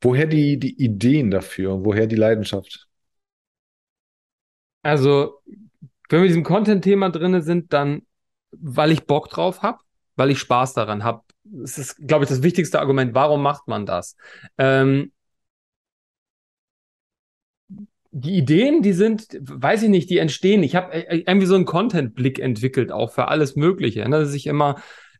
[0.00, 1.84] Woher die, die Ideen dafür?
[1.84, 2.87] Woher die Leidenschaft?
[4.82, 5.40] Also
[6.08, 8.02] wenn wir in diesem Content-Thema drin sind, dann,
[8.50, 9.78] weil ich Bock drauf habe,
[10.16, 11.22] weil ich Spaß daran habe.
[11.44, 13.14] Das ist, glaube ich, das wichtigste Argument.
[13.14, 14.16] Warum macht man das?
[14.58, 15.12] Ähm,
[18.10, 20.62] die Ideen, die sind, weiß ich nicht, die entstehen.
[20.62, 24.04] Ich habe äh, irgendwie so einen Content-Blick entwickelt, auch für alles Mögliche.
[24.08, 24.76] Dass ich immer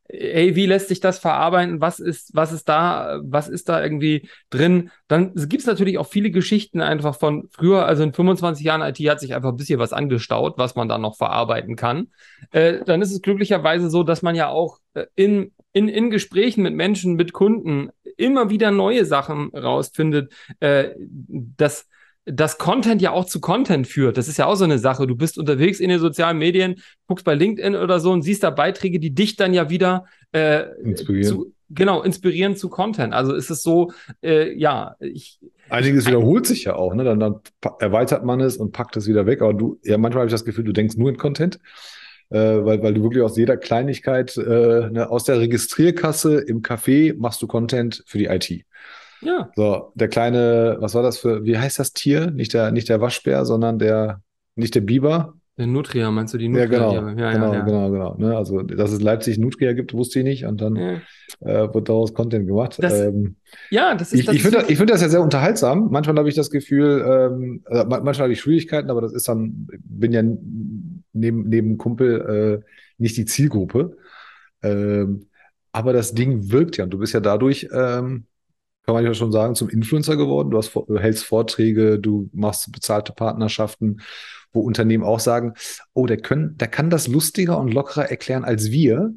[0.08, 1.80] ey, wie lässt sich das verarbeiten?
[1.80, 4.90] Was ist, was ist da, was ist da irgendwie drin?
[5.06, 8.98] Dann gibt es natürlich auch viele Geschichten einfach von früher, also in 25 Jahren IT
[9.08, 12.08] hat sich einfach ein bisschen was angestaut, was man dann noch verarbeiten kann.
[12.50, 16.62] Äh, dann ist es glücklicherweise so, dass man ja auch äh, in, in, in Gesprächen
[16.62, 21.86] mit Menschen, mit Kunden immer wieder neue Sachen rausfindet, äh, dass
[22.30, 24.16] dass Content ja auch zu Content führt.
[24.16, 25.06] Das ist ja auch so eine Sache.
[25.06, 26.76] Du bist unterwegs in den sozialen Medien,
[27.06, 30.64] guckst bei LinkedIn oder so und siehst da Beiträge, die dich dann ja wieder äh,
[30.82, 31.28] inspirieren.
[31.28, 33.14] Zu, genau, inspirieren zu Content.
[33.14, 35.38] Also ist es so, äh, ja, ich.
[35.70, 37.04] Einiges wiederholt sich ja auch, ne?
[37.04, 37.40] Dann, dann
[37.78, 39.42] erweitert man es und packt es wieder weg.
[39.42, 41.58] Aber du, ja, manchmal habe ich das Gefühl, du denkst nur in Content.
[42.30, 47.14] Äh, weil, weil du wirklich aus jeder Kleinigkeit, äh, ne, aus der Registrierkasse im Café
[47.18, 48.66] machst du Content für die IT.
[49.20, 49.50] Ja.
[49.56, 52.30] So, der kleine, was war das für, wie heißt das Tier?
[52.30, 54.22] Nicht der, nicht der Waschbär, sondern der,
[54.54, 55.34] nicht der Biber.
[55.56, 56.92] Der Nutria, meinst du die Nutria?
[56.92, 57.20] Ja, genau.
[57.20, 58.14] Ja, genau, ja, genau, genau.
[58.16, 58.36] Ne?
[58.36, 60.44] Also, dass es Leipzig Nutria gibt, wusste ich nicht.
[60.44, 60.92] Und dann ja.
[61.40, 62.76] äh, wird daraus Content gemacht.
[62.80, 63.34] Das, ähm,
[63.70, 64.20] ja, das ist.
[64.20, 65.88] Ich, ich finde das, find das ja sehr unterhaltsam.
[65.90, 69.66] Manchmal habe ich das Gefühl, ähm, also manchmal habe ich Schwierigkeiten, aber das ist dann,
[69.82, 73.96] bin ja neben, neben Kumpel äh, nicht die Zielgruppe.
[74.62, 75.26] Ähm,
[75.72, 78.26] aber das Ding wirkt ja und du bist ja dadurch ähm,
[78.88, 80.50] kann man ja schon sagen, zum Influencer geworden.
[80.50, 84.00] Du, hast, du hältst Vorträge, du machst bezahlte Partnerschaften,
[84.50, 85.52] wo Unternehmen auch sagen,
[85.92, 89.12] oh, der, können, der kann das lustiger und lockerer erklären als wir.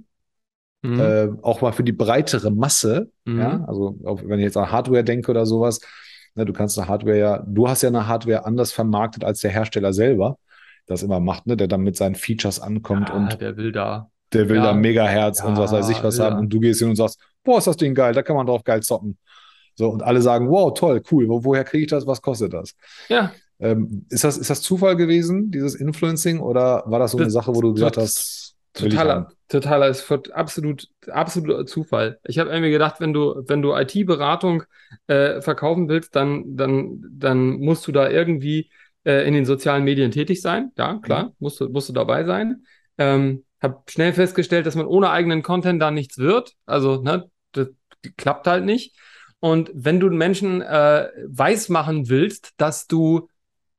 [0.82, 1.00] Mhm.
[1.00, 3.14] Äh, auch mal für die breitere Masse.
[3.24, 3.40] Mhm.
[3.40, 5.80] Ja, also wenn ich jetzt an Hardware denke oder sowas,
[6.36, 9.52] ne, du kannst eine Hardware ja, du hast ja eine Hardware anders vermarktet als der
[9.52, 10.38] Hersteller selber
[10.86, 14.12] das immer macht, ne, der dann mit seinen Features ankommt ja, und der will da.
[14.34, 14.64] Der will ja.
[14.64, 16.40] da Megahertz ja, und was weiß ich was haben.
[16.40, 18.66] Und du gehst hin und sagst, boah, ist das Ding geil, da kann man drauf
[18.66, 19.18] geil zocken.
[19.82, 22.76] So, und alle sagen, wow, toll, cool, Wo, woher kriege ich das, was kostet das?
[23.10, 23.32] Ja.
[23.60, 27.34] Ähm, ist, das, ist das Zufall gewesen, dieses Influencing, oder war das so eine das,
[27.34, 32.20] Sache, wo du gesagt hast, totaler, totaler, ist absolut, absolut Zufall.
[32.26, 34.66] Ich habe irgendwie gedacht, wenn du, wenn du IT-Beratung
[35.08, 38.70] äh, verkaufen willst, dann, dann, dann musst du da irgendwie
[39.04, 40.72] äh, in den sozialen Medien tätig sein.
[40.78, 41.32] Ja, klar, mhm.
[41.40, 42.66] musst, du, musst du dabei sein.
[43.00, 46.54] Ähm, habe schnell festgestellt, dass man ohne eigenen Content da nichts wird.
[46.68, 47.70] Also, ne, das
[48.16, 48.96] klappt halt nicht.
[49.42, 53.28] Und wenn du Menschen äh, weiß machen willst, dass du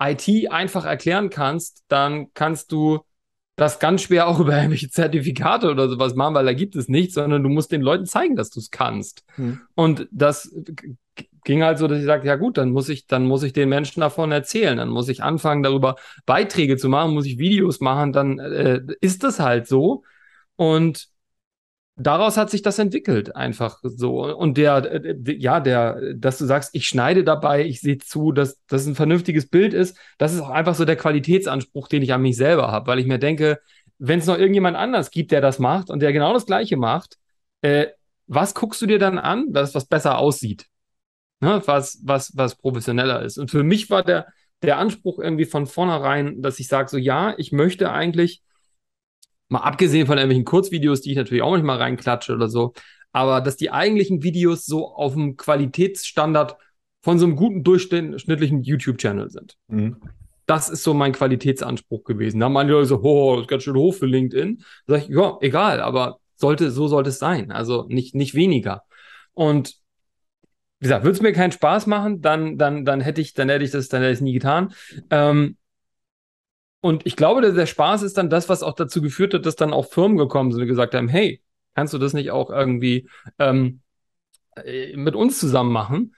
[0.03, 3.01] IT einfach erklären kannst, dann kannst du
[3.55, 7.15] das ganz schwer auch über irgendwelche Zertifikate oder sowas machen, weil da gibt es nichts,
[7.15, 9.25] sondern du musst den Leuten zeigen, dass du es kannst.
[9.37, 9.61] Hm.
[9.77, 10.53] Und das
[11.45, 13.69] ging halt so, dass ich sagte, ja gut, dann muss ich, dann muss ich den
[13.69, 15.95] Menschen davon erzählen, dann muss ich anfangen, darüber
[16.27, 20.03] Beiträge zu machen, muss ich Videos machen, dann äh, ist das halt so.
[20.57, 21.12] Und
[22.07, 24.23] daraus hat sich das entwickelt, einfach so.
[24.35, 28.87] Und der, ja, der, dass du sagst, ich schneide dabei, ich sehe zu, dass das
[28.87, 32.37] ein vernünftiges Bild ist, das ist auch einfach so der Qualitätsanspruch, den ich an mich
[32.37, 33.61] selber habe, weil ich mir denke,
[33.99, 37.19] wenn es noch irgendjemand anders gibt, der das macht und der genau das Gleiche macht,
[37.61, 37.89] äh,
[38.27, 40.67] was guckst du dir dann an, dass was besser aussieht?
[41.41, 41.63] Ne?
[41.67, 43.39] Was, was, was professioneller ist.
[43.39, 44.27] Und für mich war der,
[44.63, 48.43] der Anspruch irgendwie von vornherein, dass ich sage, so ja, ich möchte eigentlich
[49.53, 52.73] Mal abgesehen von irgendwelchen Kurzvideos, die ich natürlich auch manchmal reinklatsche oder so.
[53.13, 56.57] Aber dass die eigentlichen Videos so auf dem Qualitätsstandard
[57.03, 59.59] von so einem guten durchschnittlichen YouTube-Channel sind.
[59.69, 59.97] Mhm.
[60.47, 62.41] Das ist so mein Qualitätsanspruch gewesen.
[62.41, 64.65] Da haben manche Leute so, oh, das ist ganz schön hoch für LinkedIn.
[64.87, 67.53] Da sag ich, ja, egal, aber sollte, so sollte es sein.
[67.53, 68.85] Also nicht, nicht weniger.
[69.35, 69.75] Und
[70.79, 73.65] wie gesagt, würde es mir keinen Spaß machen, dann, dann, dann hätte ich, dann hätte
[73.65, 74.73] ich das, dann hätte ich es nie getan.
[75.11, 75.59] Ähm,
[76.83, 79.55] und ich glaube, der, der Spaß ist dann das, was auch dazu geführt hat, dass
[79.55, 81.41] dann auch Firmen gekommen sind und gesagt haben, hey,
[81.77, 83.09] kannst du das nicht auch irgendwie
[83.39, 83.81] ähm,
[84.57, 86.17] äh, mit uns zusammen machen?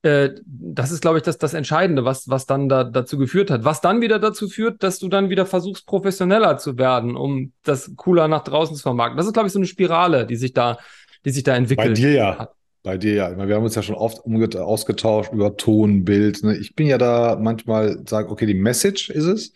[0.00, 3.64] Äh, das ist, glaube ich, das, das Entscheidende, was, was dann da, dazu geführt hat.
[3.64, 7.92] Was dann wieder dazu führt, dass du dann wieder versuchst, professioneller zu werden, um das
[7.96, 9.18] cooler nach draußen zu vermarkten.
[9.18, 10.78] Das ist, glaube ich, so eine Spirale, die sich da,
[11.26, 11.88] die sich da entwickelt.
[11.88, 12.38] Bei dir ja.
[12.38, 12.52] Hat.
[12.82, 13.30] Bei dir ja.
[13.30, 14.22] Ich meine, wir haben uns ja schon oft
[14.56, 16.42] ausgetauscht über Ton, Bild.
[16.42, 16.56] Ne?
[16.56, 19.52] Ich bin ja da manchmal, sage, okay, die Message ist es.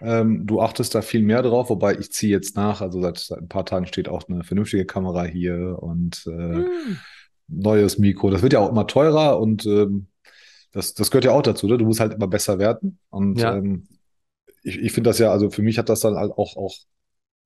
[0.00, 2.80] Ähm, du achtest da viel mehr drauf, wobei ich ziehe jetzt nach.
[2.80, 6.98] Also seit, seit, ein paar Tagen steht auch eine vernünftige Kamera hier und äh, mm.
[7.48, 8.30] neues Mikro.
[8.30, 10.06] Das wird ja auch immer teurer und ähm,
[10.72, 11.66] das, das gehört ja auch dazu.
[11.66, 11.78] Ne?
[11.78, 12.98] Du musst halt immer besser werden.
[13.10, 13.56] Und ja.
[13.56, 13.86] ähm,
[14.62, 16.74] ich, ich finde das ja, also für mich hat das dann halt auch, auch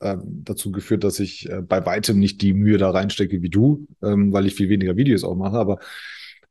[0.01, 3.87] ähm, dazu geführt, dass ich äh, bei weitem nicht die Mühe da reinstecke wie du,
[4.03, 5.57] ähm, weil ich viel weniger Videos auch mache.
[5.57, 5.79] Aber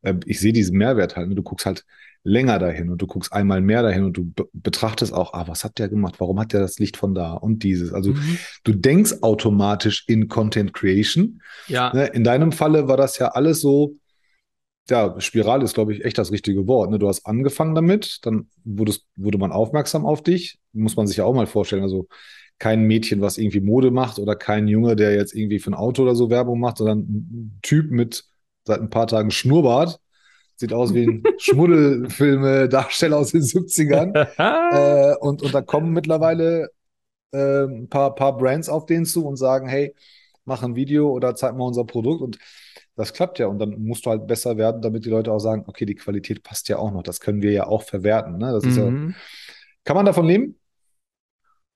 [0.01, 1.29] äh, ich sehe diesen Mehrwert halt.
[1.29, 1.35] Ne?
[1.35, 1.85] Du guckst halt
[2.23, 5.77] länger dahin und du guckst einmal mehr dahin und du betrachtest auch, ah, was hat
[5.77, 6.15] der gemacht?
[6.19, 7.93] Warum hat der das Licht von da und dieses?
[7.93, 8.37] Also mhm.
[8.63, 11.41] du denkst automatisch in Content Creation.
[11.67, 11.93] Ja.
[11.93, 12.07] Ne?
[12.07, 13.95] In deinem Falle war das ja alles so,
[14.89, 16.91] ja, Spirale ist, glaube ich, echt das richtige Wort.
[16.91, 16.99] Ne?
[16.99, 20.59] Du hast angefangen damit, dann wurdest, wurde man aufmerksam auf dich.
[20.73, 21.83] Muss man sich ja auch mal vorstellen.
[21.83, 22.07] Also
[22.59, 26.03] kein Mädchen, was irgendwie Mode macht oder kein Junge, der jetzt irgendwie für ein Auto
[26.03, 28.25] oder so Werbung macht, sondern ein Typ mit
[28.65, 29.99] seit ein paar Tagen Schnurrbart.
[30.55, 34.13] Sieht aus wie ein Schmuddelfilme-Darsteller aus den 70ern.
[35.13, 36.69] äh, und, und da kommen mittlerweile
[37.31, 39.95] äh, ein paar, paar Brands auf den zu und sagen, hey,
[40.45, 42.21] mach ein Video oder zeig mal unser Produkt.
[42.21, 42.39] Und
[42.95, 43.47] das klappt ja.
[43.47, 46.43] Und dann musst du halt besser werden, damit die Leute auch sagen, okay, die Qualität
[46.43, 47.03] passt ja auch noch.
[47.03, 48.37] Das können wir ja auch verwerten.
[48.37, 48.51] Ne?
[48.51, 49.09] Das ist mhm.
[49.09, 49.15] ja,
[49.83, 50.59] kann man davon leben?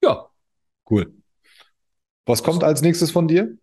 [0.03, 0.29] Ja.
[0.89, 1.13] Cool.
[2.25, 3.57] Was kommt als nächstes von dir?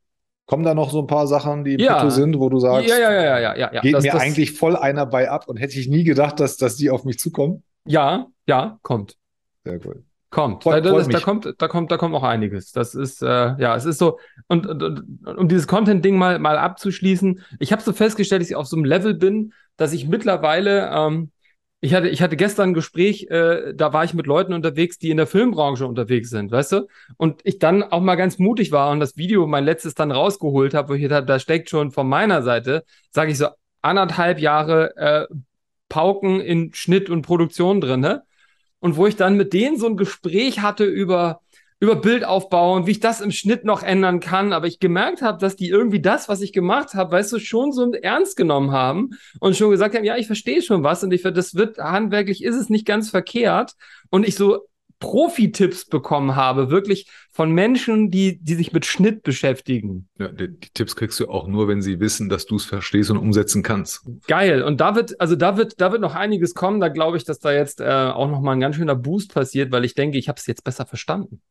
[0.46, 2.10] Kommen da noch so ein paar Sachen, die im ja.
[2.10, 3.80] sind, wo du sagst, ja, ja, ja, ja, ja, ja.
[3.80, 6.58] geht das, mir das, eigentlich voll einer bei ab und hätte ich nie gedacht, dass,
[6.58, 7.62] dass die auf mich zukommen?
[7.86, 9.16] Ja, ja, kommt.
[9.64, 10.04] Sehr cool.
[10.34, 10.64] Kommt.
[10.64, 12.72] Freut, da, das, da, kommt, da kommt, da kommt auch einiges.
[12.72, 14.18] Das ist, äh, ja, es ist so,
[14.48, 18.56] und, und, und um dieses Content-Ding mal, mal abzuschließen, ich habe so festgestellt, dass ich
[18.56, 21.30] auf so einem Level bin, dass ich mittlerweile, ähm,
[21.84, 25.10] ich hatte, ich hatte gestern ein Gespräch, äh, da war ich mit Leuten unterwegs, die
[25.10, 26.86] in der Filmbranche unterwegs sind, weißt du?
[27.18, 30.72] Und ich dann auch mal ganz mutig war und das Video, mein letztes, dann rausgeholt
[30.72, 33.48] habe, wo ich gedacht da steckt schon von meiner Seite, sage ich so,
[33.82, 35.26] anderthalb Jahre äh,
[35.90, 38.22] Pauken in Schnitt und Produktion drin, ne?
[38.80, 41.40] und wo ich dann mit denen so ein Gespräch hatte über
[41.84, 45.38] über Bildaufbau und wie ich das im Schnitt noch ändern kann, aber ich gemerkt habe,
[45.38, 49.10] dass die irgendwie das, was ich gemacht habe, weißt du, schon so ernst genommen haben
[49.38, 52.56] und schon gesagt haben, ja, ich verstehe schon was und ich das wird handwerklich ist
[52.56, 53.74] es nicht ganz verkehrt
[54.10, 54.60] und ich so
[54.98, 60.08] Profi-Tipps bekommen habe, wirklich von Menschen, die, die sich mit Schnitt beschäftigen.
[60.18, 63.10] Ja, die, die Tipps kriegst du auch nur, wenn sie wissen, dass du es verstehst
[63.10, 64.06] und umsetzen kannst.
[64.26, 64.62] Geil.
[64.62, 66.80] Und da wird, also da wird, da wird noch einiges kommen.
[66.80, 69.72] Da glaube ich, dass da jetzt äh, auch noch mal ein ganz schöner Boost passiert,
[69.72, 71.42] weil ich denke, ich habe es jetzt besser verstanden.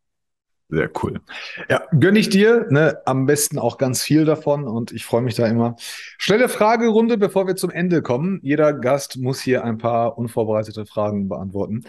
[0.70, 1.22] Sehr cool.
[1.70, 5.36] Ja, gönne ich dir, ne, am besten auch ganz viel davon und ich freue mich
[5.36, 5.76] da immer.
[6.18, 8.40] Schnelle Fragerunde, bevor wir zum Ende kommen.
[8.42, 11.84] Jeder Gast muss hier ein paar unvorbereitete Fragen beantworten.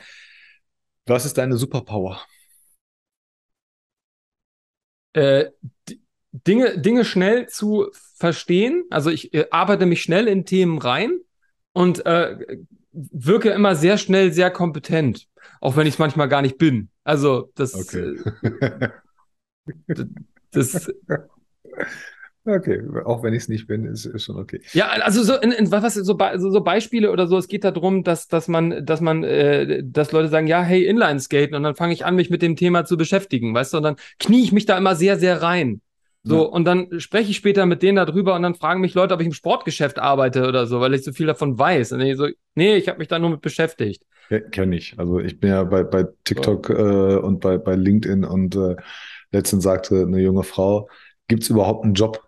[1.06, 2.20] Was ist deine Superpower?
[5.14, 5.46] Äh,
[6.32, 8.84] Dinge, Dinge schnell zu verstehen.
[8.90, 11.20] Also ich äh, arbeite mich schnell in Themen rein
[11.72, 12.58] und äh,
[12.92, 15.28] wirke immer sehr schnell sehr kompetent,
[15.60, 16.88] auch wenn ich es manchmal gar nicht bin.
[17.04, 18.16] Also das, okay.
[18.42, 18.88] Äh,
[20.52, 20.90] das
[22.46, 24.60] Okay, auch wenn ich es nicht bin, ist, ist schon okay.
[24.74, 28.04] Ja, also so, in, in, was, so, so, so Beispiele oder so, es geht darum,
[28.04, 31.94] dass, dass man, dass man, äh, dass Leute sagen, ja, hey, Inline-Skaten, und dann fange
[31.94, 34.66] ich an, mich mit dem Thema zu beschäftigen, weißt du, und dann knie ich mich
[34.66, 35.80] da immer sehr, sehr rein.
[36.22, 36.48] So, ja.
[36.48, 39.26] und dann spreche ich später mit denen darüber und dann fragen mich Leute, ob ich
[39.26, 41.92] im Sportgeschäft arbeite oder so, weil ich so viel davon weiß.
[41.92, 44.04] Und ich so, nee, ich habe mich da nur mit beschäftigt.
[44.30, 44.98] Ja, Kenne ich.
[44.98, 46.74] Also ich bin ja bei, bei TikTok so.
[46.74, 48.76] äh, und bei, bei LinkedIn und äh,
[49.32, 50.88] letztens sagte eine junge Frau,
[51.28, 52.22] gibt es überhaupt einen Job,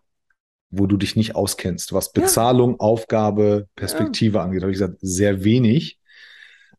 [0.71, 2.81] wo du dich nicht auskennst, was Bezahlung, ja.
[2.81, 4.45] Aufgabe, Perspektive ja.
[4.45, 4.61] angeht.
[4.61, 5.99] Da habe ich gesagt, sehr wenig.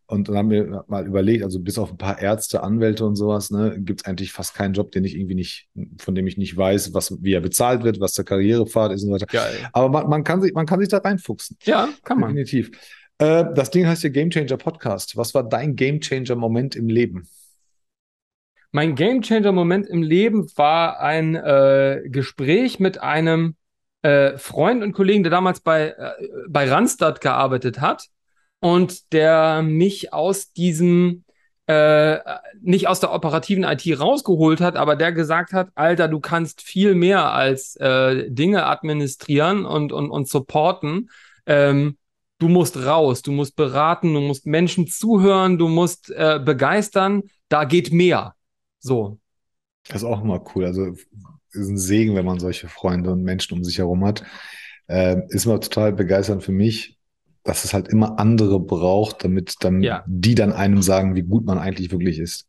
[0.09, 3.51] Und dann haben wir mal überlegt, also bis auf ein paar Ärzte, Anwälte und sowas,
[3.51, 5.67] ne, gibt es eigentlich fast keinen Job, den ich irgendwie nicht,
[5.99, 9.09] von dem ich nicht weiß, was, wie er bezahlt wird, was der Karrierepfad ist und
[9.09, 9.25] so weiter.
[9.25, 9.69] Geil.
[9.73, 11.57] Aber man, man, kann sich, man kann sich da reinfuchsen.
[11.63, 12.29] Ja, kann man.
[12.35, 12.71] Definitiv.
[13.19, 15.17] Äh, das Ding heißt ja Game Changer Podcast.
[15.17, 17.27] Was war dein Game Changer Moment im Leben?
[18.71, 23.55] Mein Game Changer Moment im Leben war ein äh, Gespräch mit einem
[24.01, 26.11] äh, Freund und Kollegen, der damals bei, äh,
[26.47, 28.07] bei Randstad gearbeitet hat
[28.59, 31.23] und der mich aus diesem,
[31.67, 32.19] äh,
[32.61, 36.93] nicht aus der operativen IT rausgeholt hat, aber der gesagt hat, Alter, du kannst viel
[36.93, 41.09] mehr als äh, Dinge administrieren und, und, und supporten.
[41.45, 41.97] Ähm,
[42.39, 47.63] du musst raus, du musst beraten, du musst Menschen zuhören, du musst äh, begeistern, da
[47.65, 48.35] geht mehr.
[48.79, 49.19] So.
[49.87, 50.65] Das ist auch immer cool.
[50.65, 50.93] Also
[51.51, 54.23] ist ein Segen, wenn man solche Freunde und Menschen um sich herum hat.
[54.87, 56.97] Äh, ist immer total begeisternd für mich,
[57.43, 60.03] dass es halt immer andere braucht, damit dann ja.
[60.07, 62.47] die dann einem sagen, wie gut man eigentlich wirklich ist.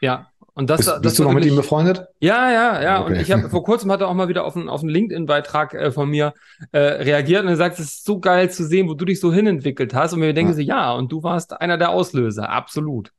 [0.00, 2.06] Ja, und das, bist, das bist du noch wirklich, mit ihm befreundet?
[2.20, 3.02] Ja, ja, ja.
[3.02, 3.12] Okay.
[3.12, 5.74] Und ich habe vor kurzem hat er auch mal wieder auf einen, auf einen LinkedIn-Beitrag
[5.74, 6.32] äh, von mir
[6.70, 9.32] äh, reagiert und er sagt, es ist so geil zu sehen, wo du dich so
[9.32, 10.12] hinentwickelt hast.
[10.12, 10.56] Und wir denken ja.
[10.56, 13.12] so, ja, und du warst einer der Auslöser, absolut.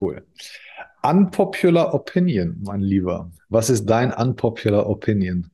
[0.00, 0.24] Cool.
[1.02, 3.30] Unpopular Opinion, mein Lieber.
[3.48, 5.50] Was ist dein Unpopular Opinion?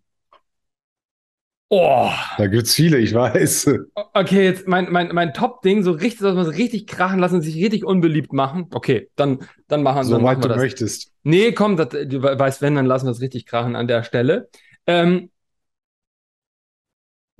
[1.71, 2.11] Oh.
[2.37, 3.71] Da gibt es viele, ich weiß.
[4.13, 7.57] Okay, jetzt mein, mein, mein Top-Ding, so richtig, dass man es richtig krachen lassen, sich
[7.57, 8.67] richtig unbeliebt machen.
[8.73, 10.59] Okay, dann, dann machen, so dann machen wir du das.
[10.59, 11.13] möchtest.
[11.23, 14.49] Nee, komm, das, du weißt, wenn, dann lassen wir es richtig krachen an der Stelle.
[14.87, 15.31] Ähm,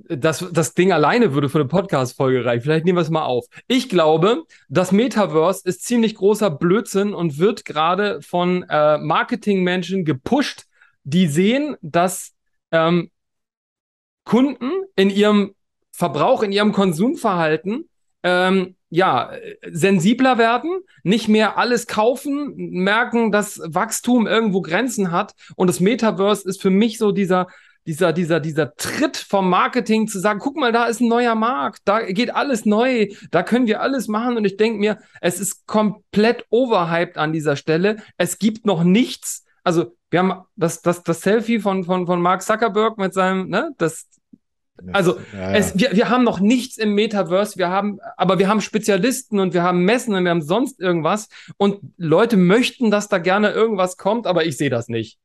[0.09, 2.63] das, das Ding alleine würde für eine Podcast-Folge reichen.
[2.63, 3.45] Vielleicht nehmen wir es mal auf.
[3.67, 10.65] Ich glaube, das Metaverse ist ziemlich großer Blödsinn und wird gerade von äh, Marketingmenschen gepusht,
[11.03, 12.33] die sehen, dass
[12.71, 13.09] ähm,
[14.25, 15.55] Kunden in ihrem
[15.91, 17.87] Verbrauch, in ihrem Konsumverhalten
[18.23, 19.31] ähm, ja,
[19.69, 25.33] sensibler werden, nicht mehr alles kaufen, merken, dass Wachstum irgendwo Grenzen hat.
[25.55, 27.47] Und das Metaverse ist für mich so dieser,
[27.85, 31.81] dieser, dieser, dieser Tritt vom Marketing zu sagen, guck mal, da ist ein neuer Markt,
[31.85, 34.37] da geht alles neu, da können wir alles machen.
[34.37, 37.97] Und ich denke mir, es ist komplett overhyped an dieser Stelle.
[38.17, 39.45] Es gibt noch nichts.
[39.63, 43.71] Also, wir haben das, das, das Selfie von, von, von Mark Zuckerberg mit seinem, ne,
[43.77, 44.07] das,
[44.93, 45.51] also ja, ja.
[45.51, 49.53] Es, wir, wir haben noch nichts im Metaverse, wir haben, aber wir haben Spezialisten und
[49.53, 53.97] wir haben Messen und wir haben sonst irgendwas und Leute möchten, dass da gerne irgendwas
[53.97, 55.19] kommt, aber ich sehe das nicht.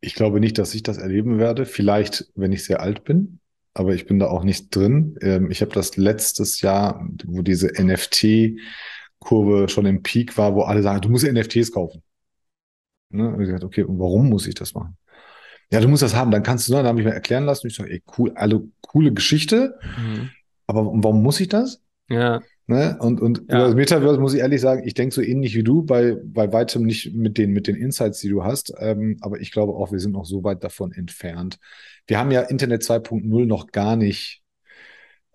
[0.00, 1.66] Ich glaube nicht, dass ich das erleben werde.
[1.66, 3.40] Vielleicht, wenn ich sehr alt bin,
[3.72, 5.16] aber ich bin da auch nicht drin.
[5.22, 10.82] Ähm, ich habe das letztes Jahr, wo diese NFT-Kurve schon im Peak war, wo alle
[10.82, 12.04] sagen, du musst NFTs kaufen.
[13.14, 13.28] Ne?
[13.28, 14.96] Und ich gesagt, okay, und warum muss ich das machen?
[15.70, 16.78] Ja, du musst das haben, dann kannst du, ne?
[16.78, 17.66] dann habe ich mir erklären lassen.
[17.66, 19.78] Ich sage, ey, cool, alle coole Geschichte.
[19.98, 20.30] Mhm.
[20.66, 21.82] Aber warum muss ich das?
[22.08, 22.40] Ja.
[22.66, 22.96] Ne?
[23.00, 23.56] Und, und ja.
[23.56, 26.52] über das Metaverse muss ich ehrlich sagen, ich denke so ähnlich wie du, bei, bei
[26.52, 28.72] weitem nicht mit den, mit den Insights, die du hast.
[28.78, 31.58] Ähm, aber ich glaube auch, wir sind noch so weit davon entfernt.
[32.06, 34.42] Wir haben ja Internet 2.0 noch gar nicht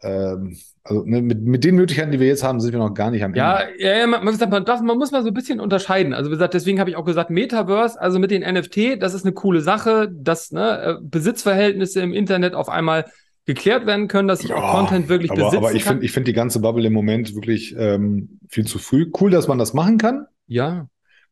[0.01, 3.11] ähm, also ne, mit, mit den Möglichkeiten, die wir jetzt haben, sind wir noch gar
[3.11, 3.39] nicht am Ende.
[3.39, 6.13] Ja, ja, man, man, darf, man muss mal so ein bisschen unterscheiden.
[6.13, 9.25] Also wie gesagt, deswegen habe ich auch gesagt, Metaverse, also mit den NFT, das ist
[9.25, 13.05] eine coole Sache, dass ne, äh, Besitzverhältnisse im Internet auf einmal
[13.45, 16.11] geklärt werden können, dass ich auch oh, Content wirklich aber, besitzen Aber ich finde ich
[16.11, 19.11] finde die ganze Bubble im Moment wirklich ähm, viel zu früh.
[19.19, 20.27] Cool, dass man das machen kann.
[20.47, 20.87] Ja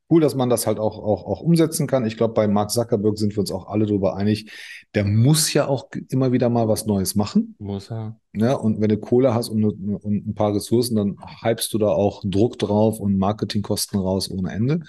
[0.09, 2.05] cool, dass man das halt auch, auch, auch umsetzen kann.
[2.05, 4.51] Ich glaube, bei Mark Zuckerberg sind wir uns auch alle darüber einig.
[4.95, 7.55] Der muss ja auch immer wieder mal was Neues machen.
[7.59, 8.19] Muss er.
[8.33, 11.87] Ja, und wenn du Kohle hast und, und ein paar Ressourcen, dann hypst du da
[11.89, 14.81] auch Druck drauf und Marketingkosten raus ohne Ende.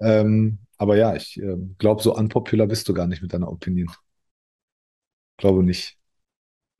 [0.00, 3.90] Ähm, aber ja, ich äh, glaube, so unpopular bist du gar nicht mit deiner Opinion.
[5.36, 5.98] Glaube nicht.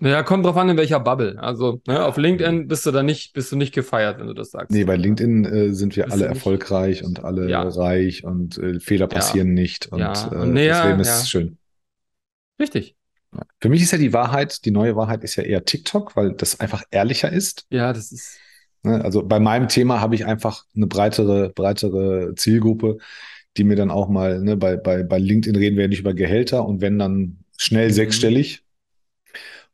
[0.04, 1.38] Ja, kommt drauf an, in welcher Bubble.
[1.38, 4.50] Also ne, auf LinkedIn bist du da nicht, bist du nicht gefeiert, wenn du das
[4.50, 4.70] sagst.
[4.70, 7.06] Nee, bei LinkedIn äh, sind wir bist alle erfolgreich nicht?
[7.06, 7.62] und alle ja.
[7.62, 9.62] reich und äh, Fehler passieren ja.
[9.62, 10.30] nicht und, ja.
[10.30, 11.56] Äh, und nee, das Leben ist schön.
[12.60, 12.96] Richtig.
[13.60, 16.60] Für mich ist ja die Wahrheit, die neue Wahrheit ist ja eher TikTok, weil das
[16.60, 17.66] einfach ehrlicher ist.
[17.70, 18.38] Ja, das ist.
[18.82, 22.98] Ne, also bei meinem Thema habe ich einfach eine breitere, breitere Zielgruppe,
[23.56, 26.12] die mir dann auch mal, ne, bei, bei, bei LinkedIn reden wir ja nicht über
[26.12, 27.92] Gehälter und wenn dann schnell mhm.
[27.94, 28.63] sechsstellig,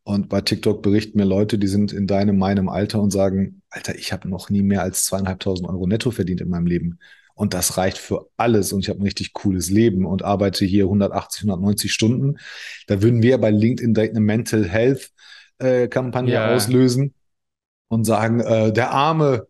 [0.03, 3.95] und bei TikTok berichten mir Leute, die sind in deinem, meinem Alter und sagen, Alter,
[3.97, 6.99] ich habe noch nie mehr als zweieinhalbtausend Euro netto verdient in meinem Leben.
[7.35, 8.73] Und das reicht für alles.
[8.73, 12.39] Und ich habe ein richtig cooles Leben und arbeite hier 180, 190 Stunden.
[12.87, 15.11] Da würden wir bei LinkedIn direkt eine Mental Health
[15.59, 16.55] äh, Kampagne yeah.
[16.55, 17.15] auslösen
[17.89, 19.47] und sagen, äh, der Arme,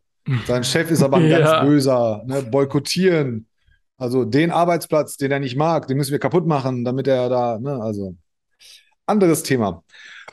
[0.47, 1.39] sein Chef ist aber ein ja.
[1.39, 3.47] ganz böser, ne, boykottieren.
[3.97, 7.59] Also den Arbeitsplatz, den er nicht mag, den müssen wir kaputt machen, damit er da,
[7.59, 8.17] ne, also
[9.07, 9.85] anderes Thema.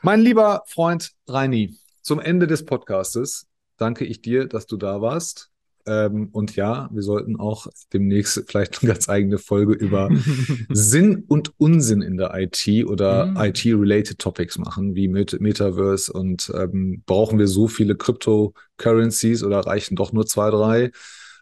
[0.04, 5.50] Mein lieber Freund Reini, zum Ende des Podcastes danke ich dir, dass du da warst.
[5.88, 10.10] Ähm, und ja, wir sollten auch demnächst vielleicht eine ganz eigene Folge über
[10.70, 13.38] Sinn und Unsinn in der IT oder mm.
[13.38, 19.96] IT-related Topics machen, wie Met Metaverse und ähm, brauchen wir so viele Cryptocurrencies oder reichen
[19.96, 20.92] doch nur zwei, drei?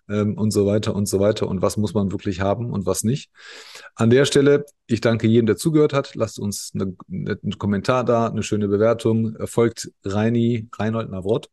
[0.09, 3.03] Ähm, und so weiter und so weiter und was muss man wirklich haben und was
[3.03, 3.31] nicht.
[3.95, 6.15] An der Stelle, ich danke jedem, der zugehört hat.
[6.15, 9.35] Lasst uns eine, einen Kommentar da, eine schöne Bewertung.
[9.45, 11.49] Folgt Reini, Reinhold Navrot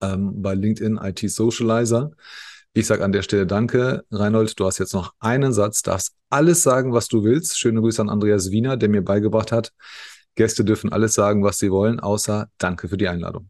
[0.00, 2.10] ähm, bei LinkedIn IT Socializer.
[2.72, 4.04] Ich sage an der Stelle danke.
[4.10, 7.58] Reinhold, du hast jetzt noch einen Satz, darfst alles sagen, was du willst.
[7.58, 9.72] Schöne Grüße an Andreas Wiener, der mir beigebracht hat,
[10.34, 13.48] Gäste dürfen alles sagen, was sie wollen, außer danke für die Einladung.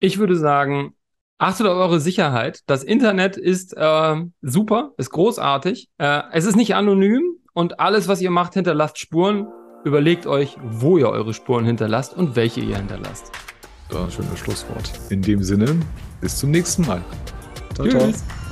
[0.00, 0.95] Ich würde sagen,
[1.38, 2.60] Achtet auf eure Sicherheit.
[2.66, 5.88] Das Internet ist äh, super, ist großartig.
[5.98, 7.22] Äh, es ist nicht anonym
[7.52, 9.46] und alles, was ihr macht, hinterlasst Spuren.
[9.84, 13.30] Überlegt euch, wo ihr eure Spuren hinterlasst und welche ihr hinterlasst.
[13.92, 14.90] Ja, schönes Schlusswort.
[15.10, 15.76] In dem Sinne,
[16.20, 17.04] bis zum nächsten Mal.
[17.74, 18.24] Ciao, Tschüss.
[18.24, 18.45] ciao.